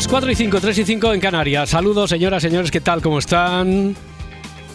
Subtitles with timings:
[0.00, 1.68] Las 4 y 5, 3 y 5 en Canarias.
[1.68, 3.02] Saludos, señoras, señores, ¿qué tal?
[3.02, 3.94] ¿Cómo están?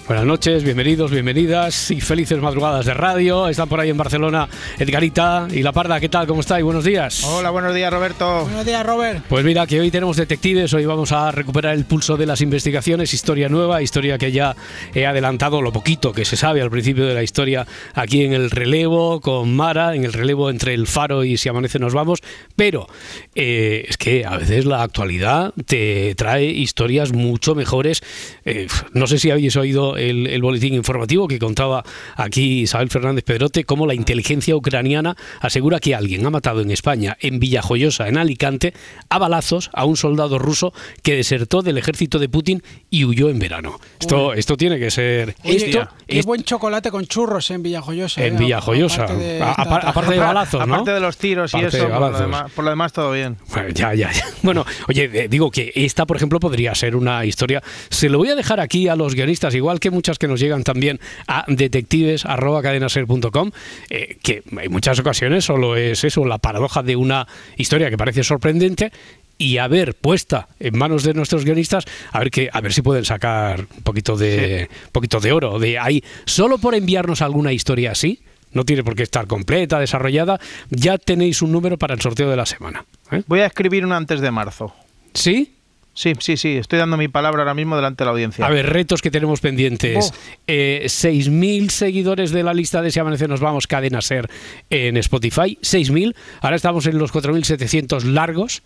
[0.07, 3.47] Buenas noches, bienvenidos, bienvenidas y felices madrugadas de radio.
[3.47, 4.47] Están por ahí en Barcelona
[4.77, 5.99] Edgarita y La Parda.
[5.99, 6.27] ¿Qué tal?
[6.27, 6.63] ¿Cómo estáis?
[6.63, 7.23] Buenos días.
[7.23, 8.43] Hola, buenos días, Roberto.
[8.43, 9.23] Buenos días, Robert.
[9.27, 13.15] Pues mira, que hoy tenemos detectives, hoy vamos a recuperar el pulso de las investigaciones,
[13.15, 14.55] historia nueva, historia que ya
[14.93, 18.51] he adelantado lo poquito que se sabe al principio de la historia aquí en el
[18.51, 22.19] relevo con Mara, en el relevo entre el faro y si amanece nos vamos,
[22.55, 22.85] pero
[23.33, 28.03] eh, es que a veces la actualidad te trae historias mucho mejores.
[28.45, 31.83] Eh, no sé si habéis oído el, el boletín informativo que contaba
[32.15, 37.17] aquí Isabel Fernández Pedrote, cómo la inteligencia ucraniana asegura que alguien ha matado en España,
[37.19, 38.73] en Villajoyosa, en Alicante,
[39.09, 40.73] a balazos a un soldado ruso
[41.03, 43.79] que desertó del ejército de Putin y huyó en verano.
[43.99, 45.35] Esto, esto tiene que ser...
[45.43, 48.23] Oye, esto, qué es- buen chocolate con churros en Villajoyosa.
[48.25, 49.03] en eh, Villajoyosa.
[49.03, 50.73] aparte de A- esta- apar- aparte de balazos, ¿no?
[50.75, 53.37] Aparte de los tiros y Aparte eso, por lo, demás, por lo demás todo bien.
[53.53, 54.23] Bueno, ya, ya, ya.
[54.43, 57.63] Bueno, oye, digo que esta, por ejemplo, podría ser una historia.
[57.89, 60.63] Se lo voy a dejar aquí a los guionistas, igual que muchas que nos llegan
[60.63, 63.51] también a detectives.cadenaser.com,
[63.89, 68.23] eh, que en muchas ocasiones solo es eso, la paradoja de una historia que parece
[68.23, 68.91] sorprendente
[69.37, 72.81] y a ver puesta en manos de nuestros guionistas a ver que a ver si
[72.81, 77.91] pueden sacar un poquito de poquito de oro de ahí solo por enviarnos alguna historia
[77.91, 78.21] así
[78.53, 82.37] no tiene por qué estar completa desarrollada ya tenéis un número para el sorteo de
[82.37, 83.23] la semana ¿eh?
[83.27, 84.73] Voy a escribir una antes de marzo.
[85.13, 85.54] ¿Sí?
[85.95, 88.45] Sí, sí, sí, estoy dando mi palabra ahora mismo delante de la audiencia.
[88.45, 90.11] A ver, retos que tenemos pendientes.
[90.11, 90.15] Oh.
[90.45, 94.29] Eh, 6.000 seguidores de la lista de Si Amanece Nos Vamos, Cadena Ser
[94.69, 95.57] en Spotify.
[95.61, 96.13] 6.000.
[96.41, 98.61] Ahora estamos en los 4.700 largos.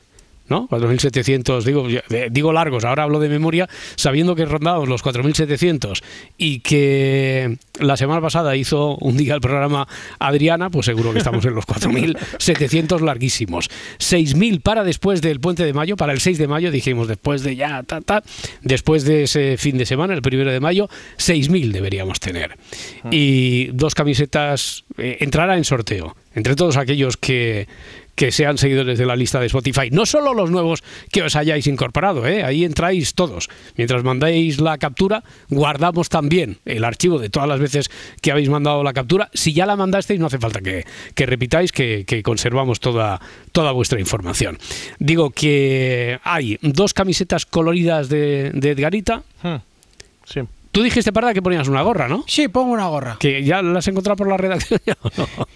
[0.50, 0.68] ¿No?
[0.70, 1.88] 4.700, digo,
[2.32, 6.02] digo largos, ahora hablo de memoria, sabiendo que rondamos los 4.700
[6.38, 9.88] y que la semana pasada hizo un día el programa
[10.18, 13.70] Adriana, pues seguro que estamos en los 4.700 larguísimos.
[14.00, 17.56] 6.000 para después del puente de mayo, para el 6 de mayo, dijimos después de
[17.56, 18.24] ya, ta, ta,
[18.62, 22.58] después de ese fin de semana, el primero de mayo, 6.000 deberíamos tener.
[23.12, 27.68] Y dos camisetas, eh, entrará en sorteo, entre todos aquellos que
[28.20, 29.92] que sean seguidores de la lista de Spotify.
[29.94, 32.44] No solo los nuevos que os hayáis incorporado, ¿eh?
[32.44, 33.48] ahí entráis todos.
[33.78, 37.90] Mientras mandáis la captura, guardamos también el archivo de todas las veces
[38.22, 39.30] que habéis mandado la captura.
[39.34, 40.84] Si ya la mandasteis, no hace falta que,
[41.16, 43.22] que repitáis, que, que conservamos toda,
[43.54, 44.58] toda vuestra información.
[45.00, 49.24] Digo que hay dos camisetas coloridas de, de Edgarita.
[49.42, 49.56] Hmm,
[50.26, 50.42] Sí.
[50.74, 52.26] Tú dijiste, Parda, que ponías una gorra, ¿no?
[52.28, 53.16] Sí, pongo una gorra.
[53.20, 54.80] Que ya la has encontrado por la redacción.
[55.02, 55.48] ¿o no?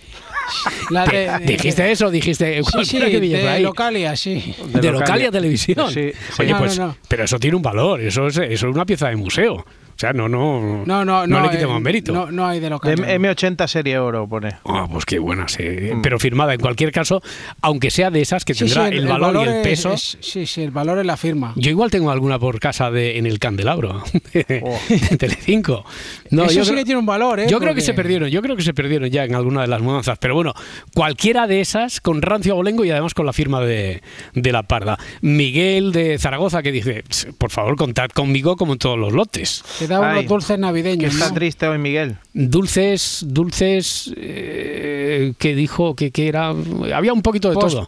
[0.89, 2.09] La de, de- ¿Dijiste eso?
[2.11, 2.57] Dijiste.
[2.57, 3.63] Sí, sí, cualquiera que pille por de ahí.
[3.63, 4.33] Localia, sí.
[4.33, 5.31] de, De Localia Localia.
[5.31, 5.91] Televisión.
[5.91, 6.41] Sí, sí.
[6.41, 6.97] Oye, No, pues, no, no.
[7.07, 9.65] pero eso tiene un valor, eso es, eso es una pieza de museo.
[9.95, 11.41] O sea, no, no, No, no, no.
[11.41, 12.11] le eh, quitemos mérito.
[12.13, 12.95] No, no hay de Localia.
[13.15, 14.55] M- M80 serie oro pone.
[14.65, 15.63] Ah, pues qué buena, sí.
[15.63, 16.01] Mm.
[16.01, 17.21] Pero firmada en cualquier caso,
[17.61, 19.93] aunque sea de esas que Sí, sí, tendrá el, valor, y el es- peso.
[19.93, 21.53] es- sí, sí, el valor es la firma.
[21.55, 24.79] Yo igual tengo alguna por casa de en el candelabro de, Oh.
[24.89, 25.85] de Telecinco.
[26.31, 27.47] No, Eso yo sí creo- que tiene un valor, ¿eh?
[27.49, 29.81] Yo creo que se perdieron, yo creo que se perdieron ya en alguna de las
[29.81, 30.53] mudanzas, pero bueno,
[30.93, 34.01] cualquiera de esas con rancio abolengo y además con la firma de,
[34.33, 34.97] de la parda.
[35.21, 39.63] Miguel de Zaragoza que dice, "Ps, por favor, contad conmigo como en todos los lotes.
[39.87, 41.33] Te da unos Ay, dulces Que navideños, está ¿no?
[41.35, 42.17] triste hoy, Miguel.
[42.33, 46.53] Dulces, dulces, eh, que dijo que, que era,
[46.93, 47.87] había un poquito de Post, todo.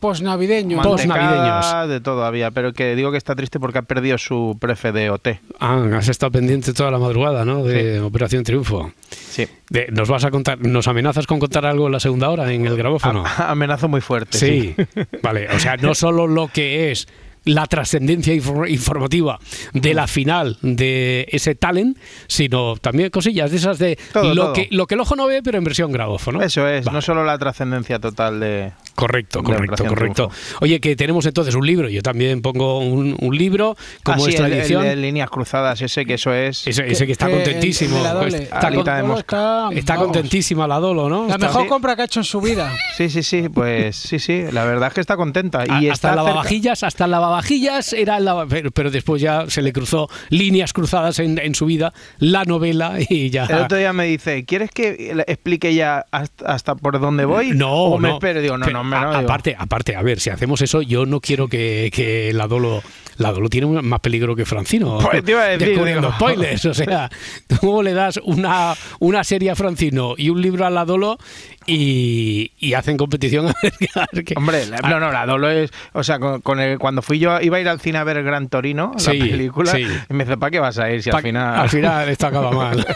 [1.87, 5.09] De todo había, pero que digo que está triste porque ha perdido su prefe de
[5.09, 5.27] OT.
[5.59, 7.63] Ah, has estado pendiente toda la madrugada, ¿no?
[7.63, 8.91] De Operación Triunfo.
[9.09, 9.47] Sí.
[9.69, 12.65] De- ¿Nos vas a contar, nos amenazas con contar algo en la segunda hora en
[12.65, 13.23] el grabófono?
[13.25, 14.37] A- amenazo muy fuerte.
[14.37, 14.75] Sí,
[15.21, 15.47] vale.
[15.49, 17.07] O sea, no solo lo que es
[17.45, 19.39] la trascendencia infor- informativa
[19.73, 21.97] de la final de ese talent,
[22.27, 24.53] sino también cosillas de esas de Todo, lo, todo.
[24.53, 26.41] Que, lo que el ojo no ve, pero en versión grabófono.
[26.41, 26.91] Eso es, Va.
[26.91, 28.71] no solo la trascendencia total de...
[28.95, 30.27] Correcto, de correcto, correcto.
[30.29, 30.57] Triunfo.
[30.61, 31.89] Oye, que tenemos entonces un libro.
[31.89, 34.83] Yo también pongo un, un libro, como Ah, sí, es el de- tradición.
[34.85, 36.65] el de líneas cruzadas, ese que eso es...
[36.65, 37.97] ese, ese que está Que- contentísimo.
[37.99, 41.27] Dole- está, con- de está, contentísima la Dolo, ¿no?
[41.27, 41.67] La Está- mejor Sí.
[41.67, 42.71] compra que ha hecho en su vida.
[42.95, 45.65] Sí, sí, sí, pues sí, sí, la verdad es que está contenta.
[45.65, 49.45] Y hasta está el cerca- lavavajillas, hasta el lavavajillas era el lava- pero, después ya
[49.49, 53.45] se le cruzó líneas cruzadas en, en su vida, la novela y ya.
[53.45, 57.51] El otro día me dice, ¿quieres que explique ya hasta, hasta por dónde voy?
[57.51, 58.13] No, o me no.
[58.15, 58.41] espero.
[58.41, 59.09] Digo, no, Pero no, me a- no.
[59.11, 62.81] digo, aparte, aparte, a ver, si hacemos eso, yo no quiero que, que la Dolo,
[63.17, 64.97] la Dolo tiene más peligro que Francino.
[64.99, 66.13] Pues te iba a decir, descubriendo digo.
[66.19, 66.65] spoilers.
[66.65, 67.09] O sea,
[67.61, 71.17] ¿cómo le das una, una serie a Francino y un libro a la Dolo
[71.65, 75.25] y, y hacen competición a ver, qué- a ver qué- Hombre, la- no, no, la
[75.25, 75.71] Dolo es.
[75.93, 78.17] O sea, con, con el- cuando fui yo, iba a ir al cine a ver
[78.17, 79.85] el Gran Torino, Sí, la película, sí.
[80.09, 81.59] y me dice, ¿para qué vas a ir si Pa- al final.
[81.59, 82.85] al final esto acaba mal.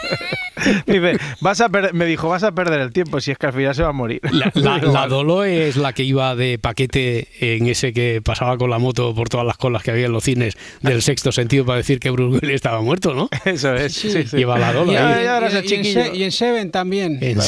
[0.86, 3.52] Dice, vas a per- me dijo, vas a perder el tiempo si es que al
[3.52, 4.20] final se va a morir.
[4.32, 5.10] La, la- Digo, la "Vale".
[5.14, 9.28] Dolo es la que iba de paquete en ese que pasaba con la moto por
[9.28, 12.38] todas las colas que había en los cines del sexto sentido para decir que Bruce
[12.40, 13.28] Willis estaba muerto, ¿no?
[13.44, 14.36] Eso es, sí, sí.
[14.36, 15.16] Lleva la Dolo Y, ahí.
[15.16, 16.04] Ya, ya, ahora y- ese y en chiquillo.
[16.04, 17.18] Se- y en Seven también.
[17.20, 17.38] En-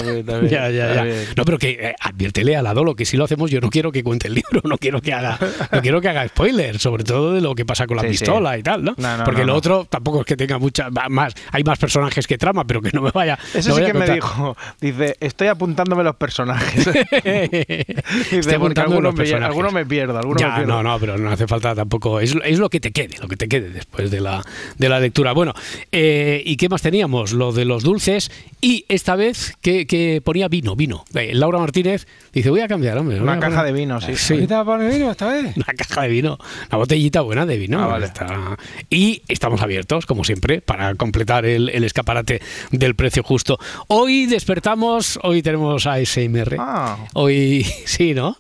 [0.49, 1.05] ya, ya, ya.
[1.37, 3.93] No, pero que eh, adviértele a la Dolo que si lo hacemos yo no quiero
[3.93, 5.39] que cuente el libro, no quiero que haga,
[5.71, 8.13] no quiero que haga spoilers, sobre todo de lo que pasa con la Sí, sí.
[8.25, 8.95] pistola y tal, ¿no?
[8.97, 9.59] No, no, Porque no, lo no.
[9.59, 13.02] otro tampoco es que tenga mucha más, hay más personajes que trama, pero que no
[13.03, 13.39] me vaya.
[13.55, 14.57] Eso no sí que me dijo.
[14.81, 16.87] Dice, estoy apuntándome los personajes.
[17.25, 19.49] Dice, Estoy porque algunos los me, personajes.
[19.49, 20.73] algunos me pierdo, algunos Ya, me pierdo.
[20.75, 22.21] no, no, pero no hace falta tampoco.
[22.21, 24.43] Es, es lo que te quede, lo que te quede después de la,
[24.79, 25.33] de la lectura.
[25.33, 25.55] Bueno,
[25.91, 27.33] eh, ¿y qué más teníamos?
[27.33, 31.05] Lo de los dulces y esta vez que, que ponía vino, vino.
[31.15, 33.21] Eh, Laura Martínez dice, voy a cambiar, hombre.
[33.21, 34.17] Una caja poner- de vino, sí.
[34.17, 34.39] Sí.
[34.39, 35.57] ¿Qué te va a poner vino esta vez?
[35.57, 36.39] Una caja de vino,
[36.69, 37.83] una botellita buena de vino.
[37.83, 38.07] Ah, vale.
[38.07, 38.57] Está-
[38.91, 42.41] Y estamos abiertos, como siempre, para completar el, el escaparate
[42.71, 43.59] del precio justo.
[43.89, 46.57] Hoy despertamos, hoy tenemos a SMR.
[46.59, 46.99] Ah.
[47.15, 48.37] Hoy, sí, ¿no?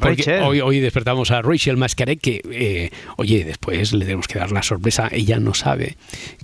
[0.00, 4.52] Porque hoy, hoy despertamos a Rachel Mascaret, que, eh, oye, después le tenemos que dar
[4.52, 5.08] la sorpresa.
[5.10, 5.96] Ella no sabe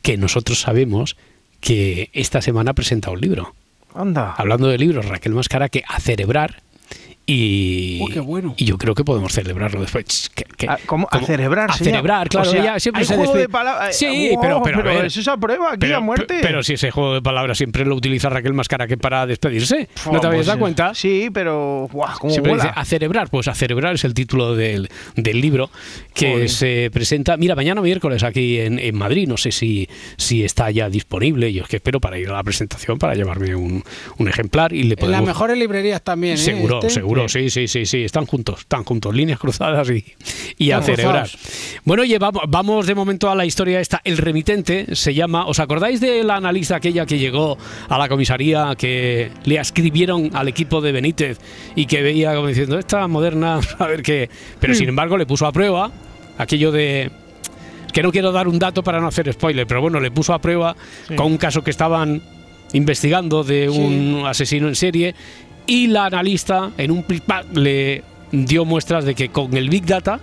[0.03, 1.17] que nosotros sabemos
[1.61, 3.55] que esta semana presenta un libro.
[3.95, 4.35] Anda.
[4.37, 6.63] Hablando de libros, Raquel Mascara, que a celebrar.
[7.33, 8.55] Y, qué bueno.
[8.57, 10.31] y yo creo que podemos celebrarlo después.
[10.35, 11.09] Que- Ah, ¿cómo?
[11.11, 12.49] ¿A celebrar, A celebrar, claro.
[12.49, 13.97] O sea, ella siempre hay se juego de palabras.
[13.97, 16.39] Sí, Wow, pero, pero, a ver, eso es a prueba aquí pero, a muerte.
[16.43, 19.89] Pero si ese juego de palabras siempre lo utiliza Raquel Mascara que para despedirse.
[20.13, 20.95] ¿No te habías Pues, dado cuenta?
[20.95, 21.89] Sí, pero.
[21.91, 25.71] Guau, ¿cómo Siempre dice a celebrar, pues a celebrar es el título del, del libro
[26.15, 26.49] que Joder.
[26.51, 29.89] se presenta, mira, mañana miércoles aquí en, en Madrid, no sé si,
[30.19, 33.55] si está ya disponible, yo es que espero para ir a la presentación, para llevarme
[33.55, 33.83] un,
[34.19, 35.27] un ejemplar y le En las podemos...
[35.27, 36.39] mejores librerías también, ¿eh?
[36.39, 36.91] Seguro, Este.
[36.91, 40.05] seguro, sí, sí, sí, sí, están juntos, están juntos, líneas cruzadas y,
[40.59, 41.29] y a celebrar.
[41.85, 44.01] Bueno, oye, vamos, vamos de momento a la historia esta.
[44.05, 47.59] El remitente se llama, ¿os acordáis de la analista aquella que llegó
[47.89, 51.39] a la comisaría, que le escribieron al equipo de Benítez
[51.75, 54.29] y que veía como diciendo, esta moderna, a ver qué...
[54.59, 55.91] Pero sin embargo le puso a prueba
[56.39, 57.11] aquello de...
[57.93, 60.41] Que no quiero dar un dato para no hacer spoiler, pero bueno, le puso a
[60.41, 60.77] prueba
[61.17, 62.23] con un caso que estaban
[62.73, 65.15] investigando de un asesino en serie
[65.71, 67.05] y la analista en un
[67.55, 68.03] le
[68.33, 70.19] dio muestras de que con el Big Data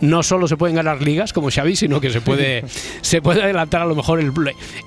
[0.00, 2.64] no solo se pueden ganar ligas como Xavi, sino que se puede,
[3.02, 4.32] se puede adelantar a lo mejor el,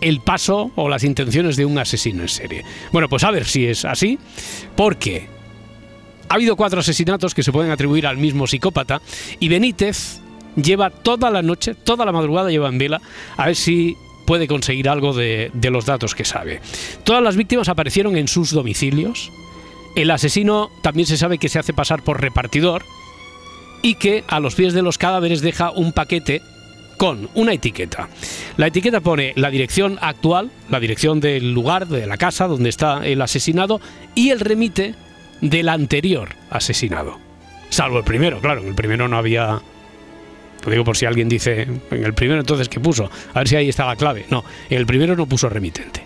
[0.01, 2.65] el paso o las intenciones de un asesino en serie.
[2.91, 4.17] Bueno, pues a ver si es así,
[4.75, 5.27] porque
[6.27, 8.99] ha habido cuatro asesinatos que se pueden atribuir al mismo psicópata
[9.39, 10.21] y Benítez
[10.55, 12.99] lleva toda la noche, toda la madrugada lleva en vela
[13.37, 13.95] a ver si
[14.25, 16.61] puede conseguir algo de, de los datos que sabe.
[17.03, 19.31] Todas las víctimas aparecieron en sus domicilios.
[19.97, 22.85] El asesino también se sabe que se hace pasar por repartidor
[23.81, 26.43] y que a los pies de los cadáveres deja un paquete
[26.97, 28.07] con una etiqueta.
[28.57, 33.07] La etiqueta pone la dirección actual, la dirección del lugar, de la casa donde está
[33.07, 33.81] el asesinado
[34.13, 34.93] y el remite
[35.41, 37.17] del anterior asesinado.
[37.69, 39.59] Salvo el primero, claro, en el primero no había...
[40.63, 43.09] Lo digo por si alguien dice, en el primero entonces, ¿qué puso?
[43.33, 44.27] A ver si ahí está la clave.
[44.29, 46.05] No, en el primero no puso remitente.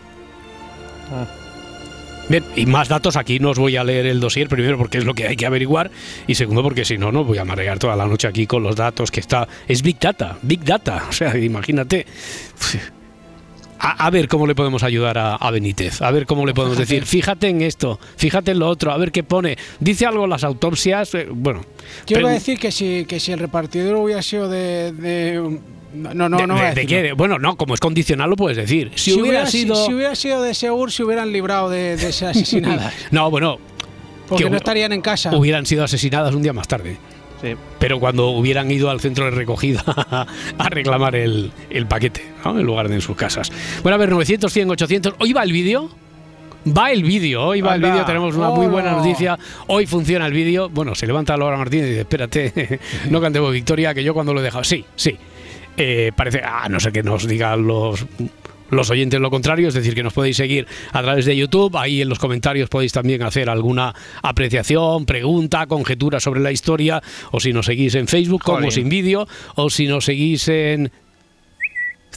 [2.30, 5.06] Bien, y más datos aquí no os voy a leer el dossier, primero porque es
[5.06, 5.92] lo que hay que averiguar
[6.28, 8.75] y segundo porque si no, no voy a marear toda la noche aquí con los
[8.75, 9.48] datos que está...
[9.68, 12.06] Es Big Data, Big Data, o sea, imagínate.
[13.83, 16.77] A, a ver cómo le podemos ayudar a, a Benítez, a ver cómo le podemos
[16.77, 19.57] decir, fíjate en esto, fíjate en lo otro, a ver qué pone.
[19.79, 21.61] Dice algo las autopsias, eh, bueno...
[22.05, 24.91] Yo iba a decir que si, que si el repartidor hubiera sido de.
[24.91, 25.59] de-
[25.93, 27.03] no, no, no, de- no voy a de- de decirlo.
[27.07, 27.13] qué?
[27.13, 28.91] Bueno, no, como es condicional lo puedes decir.
[28.95, 29.75] Si, hubiera, si- sido...
[29.88, 32.93] Si, hubiera sido de Segur, se hubieran librado de, de ser asesinadas.
[33.11, 33.57] No, bueno,
[34.29, 35.35] Porque Que no estarían en casa.
[35.35, 36.97] hubieran sido asesinadas un día más tarde.
[37.41, 37.55] Sí.
[37.79, 39.83] pero cuando hubieran ido al centro de recogida
[40.57, 42.60] a reclamar el, el paquete, ¿no?
[42.60, 43.51] en lugar de en sus casas.
[43.81, 45.15] Bueno, a ver, 900, 100, 800.
[45.17, 45.89] ¿Hoy va el vídeo?
[46.77, 48.98] Va el vídeo, hoy va el vídeo, tenemos una muy buena Oh.
[49.00, 49.39] noticia.
[49.65, 50.69] Hoy funciona el vídeo.
[50.69, 52.79] Bueno, se levanta Laura Martínez y dice, espérate,
[53.10, 54.63] no cantemos victoria, que yo cuando lo he dejado.
[54.63, 55.17] Sí, sí.
[55.77, 58.05] Eh, parece, a no ser que nos digan los,
[58.72, 61.78] los oyentes lo contrario, es decir, que nos podéis seguir a través de YouTube.
[61.78, 67.01] Ahí en los comentarios podéis también hacer alguna apreciación, pregunta, conjetura sobre la historia.
[67.32, 68.72] O si nos seguís en Facebook, como Jolín.
[68.72, 69.28] sin vídeo.
[69.56, 70.92] O si nos seguís en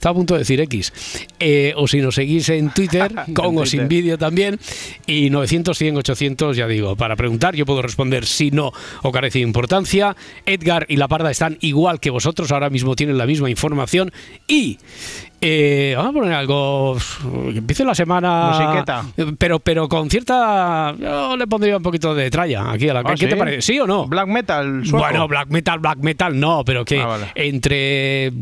[0.05, 0.93] estaba a punto de decir X.
[1.41, 4.59] Eh, o si nos seguís en Twitter, con o sin vídeo también.
[5.07, 9.39] Y 900, 100, 800, ya digo, para preguntar, yo puedo responder si no o carece
[9.39, 10.15] de importancia.
[10.45, 14.13] Edgar y La Parda están igual que vosotros, ahora mismo tienen la misma información.
[14.47, 14.79] Y
[15.47, 16.97] eh, vamos a poner algo
[17.53, 18.51] que empiece la semana.
[18.53, 19.05] Musiqueta.
[19.37, 20.95] Pero, pero con cierta.
[20.99, 23.01] Yo le pondría un poquito de tralla aquí a la.
[23.05, 23.61] Ah, ¿Qué te parece?
[23.61, 24.07] ¿Sí o no?
[24.07, 24.99] Black metal, sueco.
[25.05, 27.27] Bueno, black metal, black metal no, pero que Ah, vale.
[27.35, 28.33] entre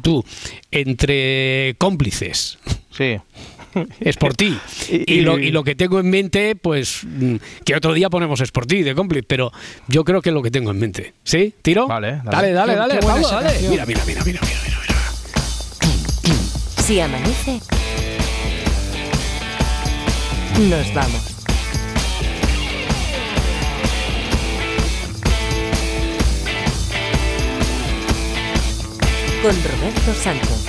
[0.00, 0.24] tú,
[0.70, 2.58] entre cómplices.
[2.90, 3.16] Sí.
[4.00, 4.56] Es por ti.
[4.90, 8.40] Y- Y, lo, y- lo que tengo en mente, pues mm, que otro día ponemos
[8.42, 9.50] es por ti de cómplice, pero
[9.88, 11.14] yo creo que es lo que tengo en mente.
[11.24, 11.54] ¿Sí?
[11.62, 11.86] ¿Tiro?
[11.88, 12.52] Vale, dale, dale.
[12.52, 13.68] dale, dale, Pablo, dale.
[13.70, 14.71] mira, mira, mira, mira, mira.
[16.82, 17.60] Si amanece,
[20.68, 21.22] nos vamos.
[29.42, 30.61] Con Roberto Sánchez.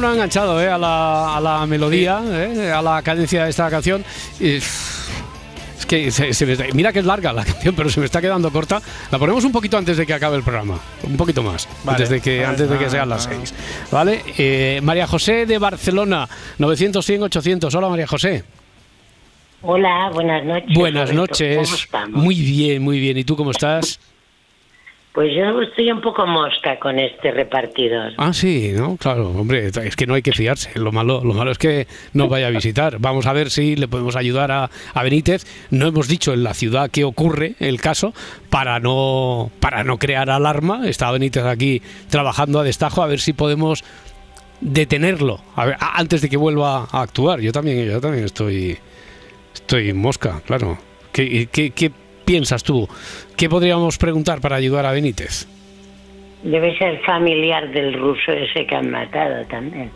[0.00, 0.68] Queda uno enganchado ¿eh?
[0.68, 2.70] a, la, a la melodía, ¿eh?
[2.72, 4.04] a la cadencia de esta canción.
[4.38, 8.00] Y, es que se- se me está- mira que es larga la canción, pero se
[8.00, 8.80] me está quedando corta.
[9.10, 10.78] La ponemos un poquito antes de que acabe el programa.
[11.02, 11.68] Un poquito más.
[11.84, 11.96] Vale.
[11.96, 12.46] Antes de que, Vale.
[12.48, 13.30] antes de que Ah, sean las ah.
[13.34, 13.54] seis.
[13.90, 14.22] ¿Vale?
[14.38, 16.28] Eh, María José de Barcelona,
[16.58, 17.74] 900, 100, 800.
[17.74, 18.44] Hola María José.
[19.62, 20.74] Hola, buenas noches.
[20.74, 21.20] Buenas Roberto.
[21.32, 21.56] noches.
[21.64, 22.22] ¿Cómo estamos?
[22.24, 23.18] Muy bien, muy bien.
[23.18, 24.00] ¿Y tú cómo estás?
[25.20, 28.14] Pues yo estoy un poco mosca con este repartidor.
[28.16, 28.96] Ah, sí, ¿no?
[28.96, 30.70] Claro, hombre, es que no hay que fiarse.
[30.78, 32.96] Lo malo, lo malo es que no vaya a visitar.
[33.00, 34.70] Vamos a ver si le podemos ayudar a,
[35.02, 35.44] Benítez.
[35.68, 38.14] No hemos dicho en la ciudad que ocurre el caso
[38.48, 40.88] para no, para no crear alarma.
[40.88, 43.84] Está Benítez aquí trabajando a destajo a ver si podemos
[44.62, 47.40] detenerlo a ver, antes de que vuelva a actuar.
[47.40, 48.78] Yo también, yo también estoy,
[49.52, 50.78] estoy mosca, claro.
[51.12, 51.92] ¿Qué, qué, qué
[52.30, 52.88] piensas tú?
[53.36, 55.48] ¿Qué podríamos preguntar para ayudar a Benítez?
[56.44, 59.90] Debe ser familiar del ruso ese que han matado también.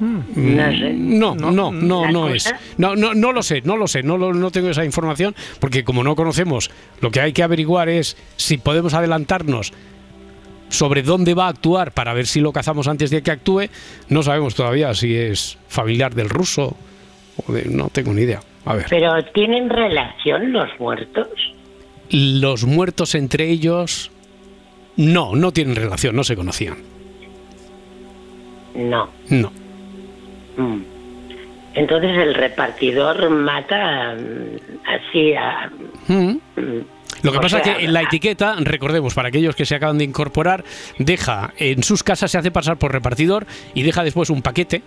[0.00, 0.92] No sé.
[0.92, 2.52] No, no, no, no, ¿La no es.
[2.76, 5.82] No, no, no lo sé, no lo sé, no, lo- no tengo esa información porque
[5.82, 9.72] como no conocemos, lo que hay que averiguar es si podemos adelantarnos
[10.68, 13.62] sobre dónde va a actuar para ver si lo cazamos antes de que actúe.
[14.10, 16.76] No sabemos todavía si es familiar del ruso
[17.46, 18.40] o de, no tengo ni idea.
[18.66, 21.28] A ver, Pero ¿tienen relación los muertos?
[22.10, 24.10] los muertos entre ellos
[24.96, 26.76] no, no tienen relación, no se conocían.
[28.74, 29.08] No.
[29.30, 29.50] No.
[30.56, 30.82] Mm.
[31.74, 35.70] Entonces el repartidor mata mm, así a...
[36.08, 36.38] Mm.
[36.56, 36.84] mm,
[37.22, 39.74] Lo que O pasa sea, es que en la etiqueta, recordemos, para aquellos que se
[39.74, 40.64] acaban de incorporar,
[40.98, 44.82] deja en sus casas, se hace pasar por repartidor y deja después un paquete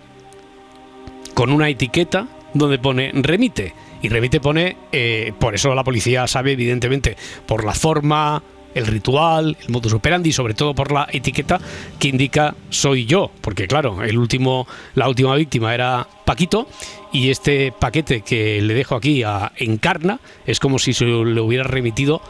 [1.34, 3.74] con una etiqueta donde pone remite.
[4.02, 8.42] Y remite pone, eh, por eso la policía sabe, evidentemente, por la forma,
[8.74, 11.60] el ritual, el modus operandi, sobre todo por la etiqueta
[11.98, 13.30] que indica soy yo.
[13.40, 16.68] Porque claro, el último, la última víctima era Paquito
[17.12, 21.64] y este paquete que le dejo aquí a Encarna es como si se le hubiera
[21.64, 22.20] remitido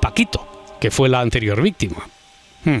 [0.00, 0.46] Paquito,
[0.80, 2.06] que fue la anterior víctima.
[2.64, 2.78] Hmm.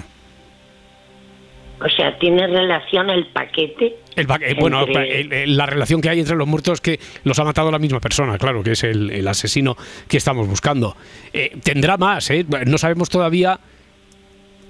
[1.80, 3.96] O sea, ¿tiene relación el paquete?
[4.16, 6.98] El pa- eh, bueno, el- el- la relación que hay entre los muertos es que
[7.22, 9.76] los ha matado la misma persona, claro, que es el, el asesino
[10.08, 10.96] que estamos buscando.
[11.32, 12.44] Eh, tendrá más, ¿eh?
[12.66, 13.60] No sabemos todavía.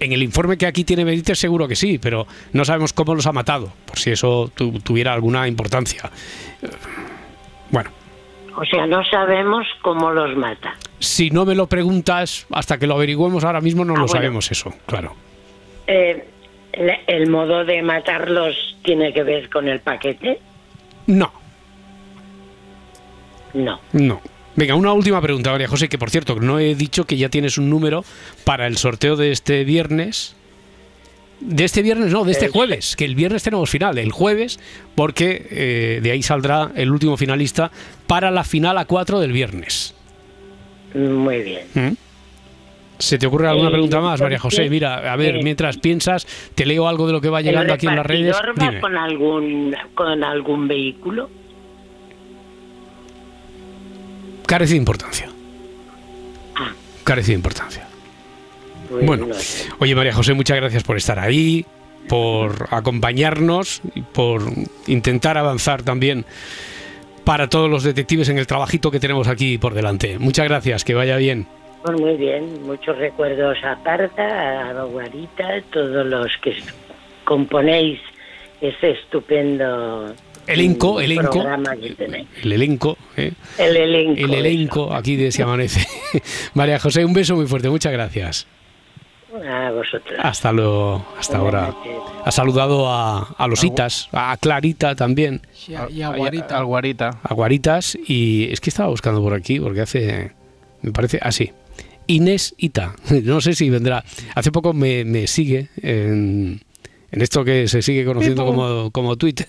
[0.00, 3.26] En el informe que aquí tiene Benítez seguro que sí, pero no sabemos cómo los
[3.26, 6.10] ha matado, por si eso tu- tuviera alguna importancia.
[6.62, 6.68] Eh,
[7.70, 7.90] Bueno,
[8.56, 10.74] O sea, no sabemos cómo los mata.
[11.00, 14.12] si no me lo preguntas, hasta que lo averigüemos ahora mismo no Ah, lo bueno.
[14.14, 15.14] sabemos eso, claro.
[15.86, 16.24] Eh,
[16.72, 20.38] ¿El modo de matarlos tiene que ver con el paquete?
[21.06, 21.32] No,
[23.54, 23.80] No.
[23.92, 24.20] No.
[24.56, 27.58] Venga, una última pregunta, María José, que por cierto, no he dicho que ya tienes
[27.58, 28.04] un número
[28.44, 30.34] para el sorteo de este viernes.
[31.40, 34.58] De este viernes, no, de este jueves, que el viernes tenemos final, el jueves,
[34.96, 37.70] porque eh, de ahí saldrá el último finalista
[38.08, 39.94] para la final a 4 del viernes.
[40.92, 41.62] Muy bien.
[41.74, 42.07] ¿Mm?
[42.98, 44.62] ¿Se te ocurre alguna Eh, pregunta más, María José?
[44.62, 47.72] entonces, Mira, a ver, mientras piensas, te leo algo de lo que va llegando ¿El
[47.72, 48.36] aquí en las redes.
[48.36, 48.80] repartidor va Dime.
[48.80, 51.30] con algún, con algún vehículo?
[54.46, 55.28] Carece de importancia.
[56.56, 56.72] Ah.
[57.04, 57.86] Carece de importancia.
[58.88, 59.68] Pues Bueno, no sé.
[59.78, 61.66] oye María José, muchas gracias por estar ahí,
[62.08, 64.42] por acompañarnos y por
[64.86, 66.24] intentar avanzar también
[67.24, 70.18] para todos los detectives en el trabajito que tenemos aquí por delante.
[70.18, 71.46] Muchas gracias, que vaya bien.
[71.82, 76.56] Pues muy bien, muchos recuerdos a Parta, a Guarita, todos los que
[77.24, 78.00] componéis
[78.60, 80.12] ese estupendo
[80.46, 82.26] Elenco, elenco, programa que tenéis.
[82.42, 83.32] el elenco, ¿eh?
[83.58, 84.20] El elenco.
[84.24, 85.86] el elenco aquí de Se Amanece.
[86.54, 88.46] María José, un beso muy fuerte, muchas gracias.
[89.46, 90.18] A vosotros.
[90.22, 91.66] Hasta luego, hasta ahora.
[91.68, 91.92] Noches.
[92.24, 97.20] Ha saludado a, a los Itas, a Clarita también, Sí, y a Guarita.
[97.22, 100.32] A Guaritas, y es que estaba buscando por aquí, porque hace,
[100.80, 101.52] me parece, así.
[102.08, 104.04] Inés Ita, no sé si vendrá.
[104.34, 106.60] Hace poco me, me sigue en,
[107.12, 109.46] en esto que se sigue conociendo como, como Twitter.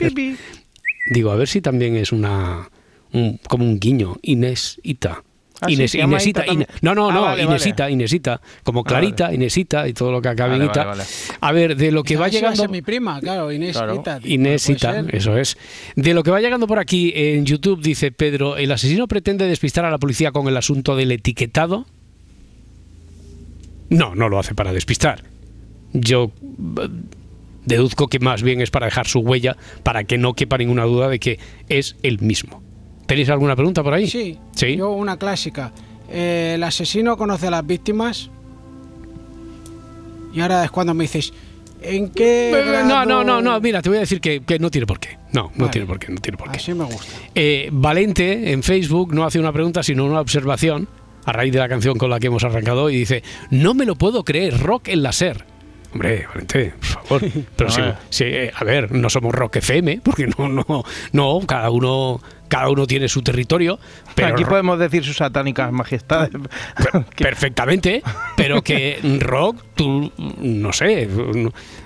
[1.12, 2.70] Digo, a ver si también es una
[3.14, 4.18] un- como un guiño.
[4.22, 5.24] Inés Ita.
[5.62, 7.94] Ah, sí, Inés, se llama Inésita, Ita Ine- no, no, Ah, no, vale, Inésita, vale.
[7.94, 9.36] Inésita, como Ah, Clarita, vale.
[9.36, 10.86] Inésita y todo lo que acabe en Vale, Ita.
[10.86, 11.10] vale, vale.
[11.42, 13.96] A ver, de lo que va llegando mi prima, claro, Inés Claro.
[13.96, 14.20] Ita.
[14.24, 15.16] Ita, ser.
[15.16, 15.58] eso es.
[15.98, 19.84] De lo que va llegando por aquí en YouTube, dice Pedro, ¿el asesino pretende despistar
[19.84, 21.86] a la policía con el asunto del etiquetado?
[23.90, 25.24] No, no lo hace para despistar.
[25.94, 26.32] Yo
[26.82, 26.90] eh,
[27.66, 31.08] deduzco que más bien es para dejar su huella, para que no quepa ninguna duda
[31.10, 32.62] de que es el mismo.
[33.08, 34.08] ¿Tenéis alguna pregunta por ahí?
[34.08, 34.76] Sí, ¿Sí?
[34.76, 35.72] yo una clásica.
[36.12, 38.30] Eh, el asesino conoce a las víctimas
[40.34, 41.34] y ahora es cuando me dices,
[41.82, 44.70] ¿en qué Eh, No, no, no, no, mira, te voy a decir que, que no
[44.70, 45.18] tiene por qué.
[45.34, 46.58] No, no tiene por qué, no tiene por qué.
[46.58, 47.12] Así me gusta.
[47.34, 50.88] Eh, Valente en Facebook no hace una pregunta, sino una observación
[51.26, 53.96] a raíz de la canción con la que hemos arrancado y dice, no me lo
[53.96, 55.46] puedo creer, rock en la SER.
[55.92, 57.22] Hombre, Valente, por favor.
[57.56, 58.52] Pero No, sí, eh.
[58.56, 63.08] a ver, no somos Rock FM, porque no, no, no, cada uno, cada uno tiene
[63.08, 63.80] su territorio.
[64.14, 66.30] Pero Aquí podemos decir sus satánicas majestades.
[67.18, 68.04] Perfectamente,
[68.38, 71.10] pero que rock, tú, no sé,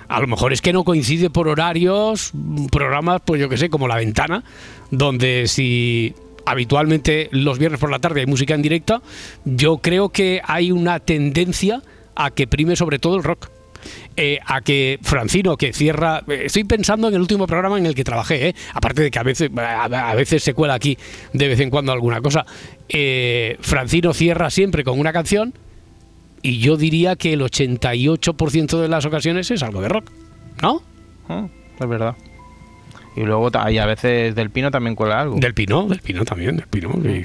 [0.08, 2.32] a lo mejor es que no coincide por horarios,
[2.70, 4.44] programas, pues yo que sé, como La Ventana,
[4.90, 6.14] donde si
[6.46, 9.02] habitualmente los viernes por la tarde hay música en directo,
[9.44, 11.82] yo creo que hay una tendencia
[12.14, 13.50] a que prime sobre todo el rock.
[14.16, 16.22] Eh, a que Francino, que cierra.
[16.28, 19.18] eh, Estoy pensando en el último programa en el que trabajé, eh, aparte de que
[19.18, 20.96] a veces, a, veces se cuela aquí
[21.34, 22.46] de vez en cuando alguna cosa.
[23.60, 25.52] Francino cierra siempre con una canción
[26.40, 30.10] y yo diría que el 88% de las ocasiones es algo de rock,
[30.62, 30.82] ¿no?
[31.28, 31.46] Mm,
[31.80, 32.14] Es verdad.
[33.16, 35.36] Y luego ta- y a veces del pino también cuela algo.
[35.38, 36.90] Del Pino, del Pino también, del Pino.
[37.04, 37.24] y,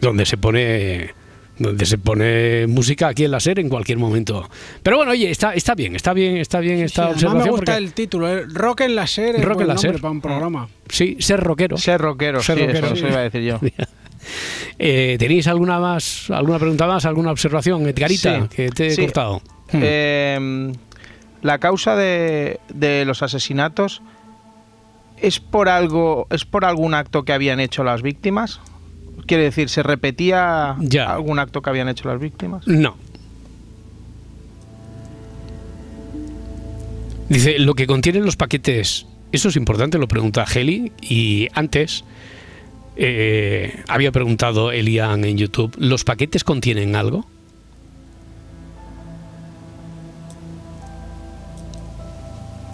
[0.00, 1.14] donde se pone
[1.58, 4.48] donde se pone música aquí en la SER en cualquier momento.
[4.82, 7.32] Pero bueno, oye, está, está bien, está bien, está bien esta observación.
[7.44, 8.46] me gusta porque- el título, ¿eh?
[8.48, 10.00] Rock en la SER es Rock en la SER.
[10.00, 10.68] para un programa.
[10.88, 11.76] Sí, ser rockero.
[11.76, 13.00] Ser rockero, Ser sí, rockero, eso, sí.
[13.02, 13.60] eso iba a decir yo.
[14.78, 19.02] Eh, ¿Tenéis alguna más, alguna pregunta más, alguna observación, Edgarita, Sí, que te he sí.
[19.02, 19.42] cortado?
[19.72, 19.80] Hmm.
[19.82, 20.72] Eh,
[21.42, 24.02] la causa de, de los asesinatos
[25.22, 28.60] es por algo, es por algún acto que habían hecho las víctimas.
[29.26, 31.12] Quiere decir, ¿se repetía Ya.
[31.12, 32.66] algún acto que habían hecho las víctimas?
[32.66, 32.96] No.
[37.28, 42.04] Dice, lo que contienen los paquetes, eso es importante, lo pregunta Heli, y antes
[42.96, 47.24] eh, había preguntado Elian en YouTube, ¿los paquetes contienen algo?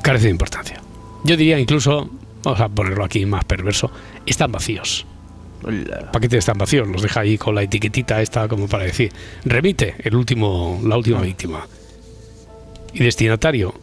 [0.03, 0.81] Carece de importancia.
[1.25, 2.09] Yo diría incluso,
[2.47, 3.91] vamos a ponerlo aquí más perverso,
[4.25, 5.07] están vacíos
[6.13, 9.13] paquetes están vacíos, los deja ahí con la etiquetita esta como para decir,
[9.45, 11.67] remite el último, la última víctima.
[12.93, 13.75] Y destinatario,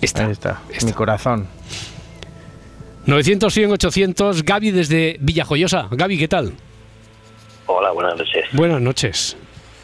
[0.00, 0.26] está.
[0.26, 0.86] Ahí está, está.
[0.86, 1.46] mi corazón.
[3.06, 5.88] 900, 100, 800, Gaby desde Villajoyosa.
[5.90, 6.54] Gaby, ¿qué tal?
[7.66, 8.46] Hola, buenas noches.
[8.52, 9.36] Buenas noches.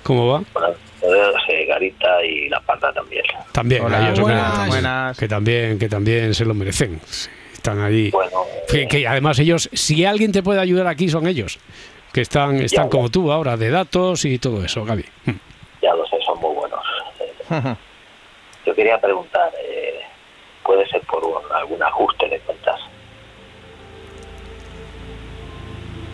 [0.03, 0.43] ¿Cómo va?
[0.55, 0.71] Buenas
[1.03, 3.23] noches, eh, Garita y La Parda también.
[3.53, 4.21] También, Hola, ellos.
[4.21, 5.19] Buenas.
[5.19, 6.99] que también, que también se lo merecen.
[7.07, 7.29] Sí,
[7.61, 8.09] Están allí.
[8.11, 8.39] Bueno,
[8.71, 11.59] Que, eh, que además ellos, si alguien te puede ayudar aquí son ellos,
[12.11, 15.05] que están, están Ya, como tú ahora, de datos y todo eso, Gaby.
[15.27, 15.31] Mm.
[15.83, 17.77] ya lo sé, son muy buenos.
[18.65, 20.01] Yo quería preguntar, eh,
[20.65, 22.81] ¿puede ser por un- algún ajuste de cuentas?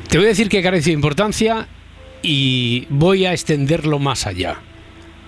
[0.09, 1.68] Te voy a decir que carece de importancia
[2.22, 4.56] y voy a extenderlo más allá.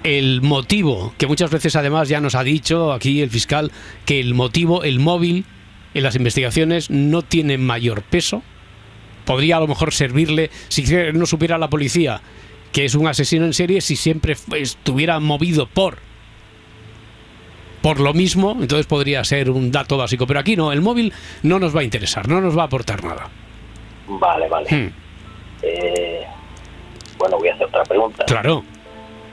[0.02, 3.70] El motivo, que muchas veces además ya nos ha dicho aquí el fiscal,
[4.04, 5.44] que el motivo, el móvil
[5.94, 8.42] en las investigaciones no tiene mayor peso.
[9.24, 12.20] Podría a lo mejor servirle, si no supiera la policía
[12.72, 15.98] que es un asesino en serie, si siempre estuviera movido por
[17.82, 20.26] por lo mismo, entonces podría ser un dato básico.
[20.26, 21.12] Pero aquí no, el móvil
[21.44, 23.28] no nos va a interesar, no nos va a aportar nada.
[24.08, 24.68] Vale, vale.
[24.70, 24.92] Hmm,
[25.62, 26.24] Eh,
[27.18, 28.24] bueno, voy a hacer otra pregunta.
[28.26, 28.64] claro.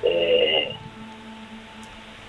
[0.03, 0.71] Eh,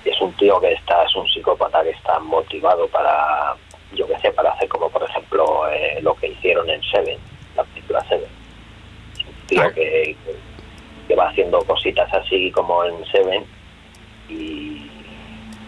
[0.04, 3.54] es un tío que está, es un psicópata que está motivado para,
[3.96, 7.18] yo qué sé, para hacer como por ejemplo eh, lo que hicieron en Seven,
[7.56, 8.28] la película Seven.
[9.26, 9.72] Un tío Ah.
[9.74, 10.16] que,
[11.08, 13.44] que va haciendo cositas así como en Seven
[14.28, 14.86] y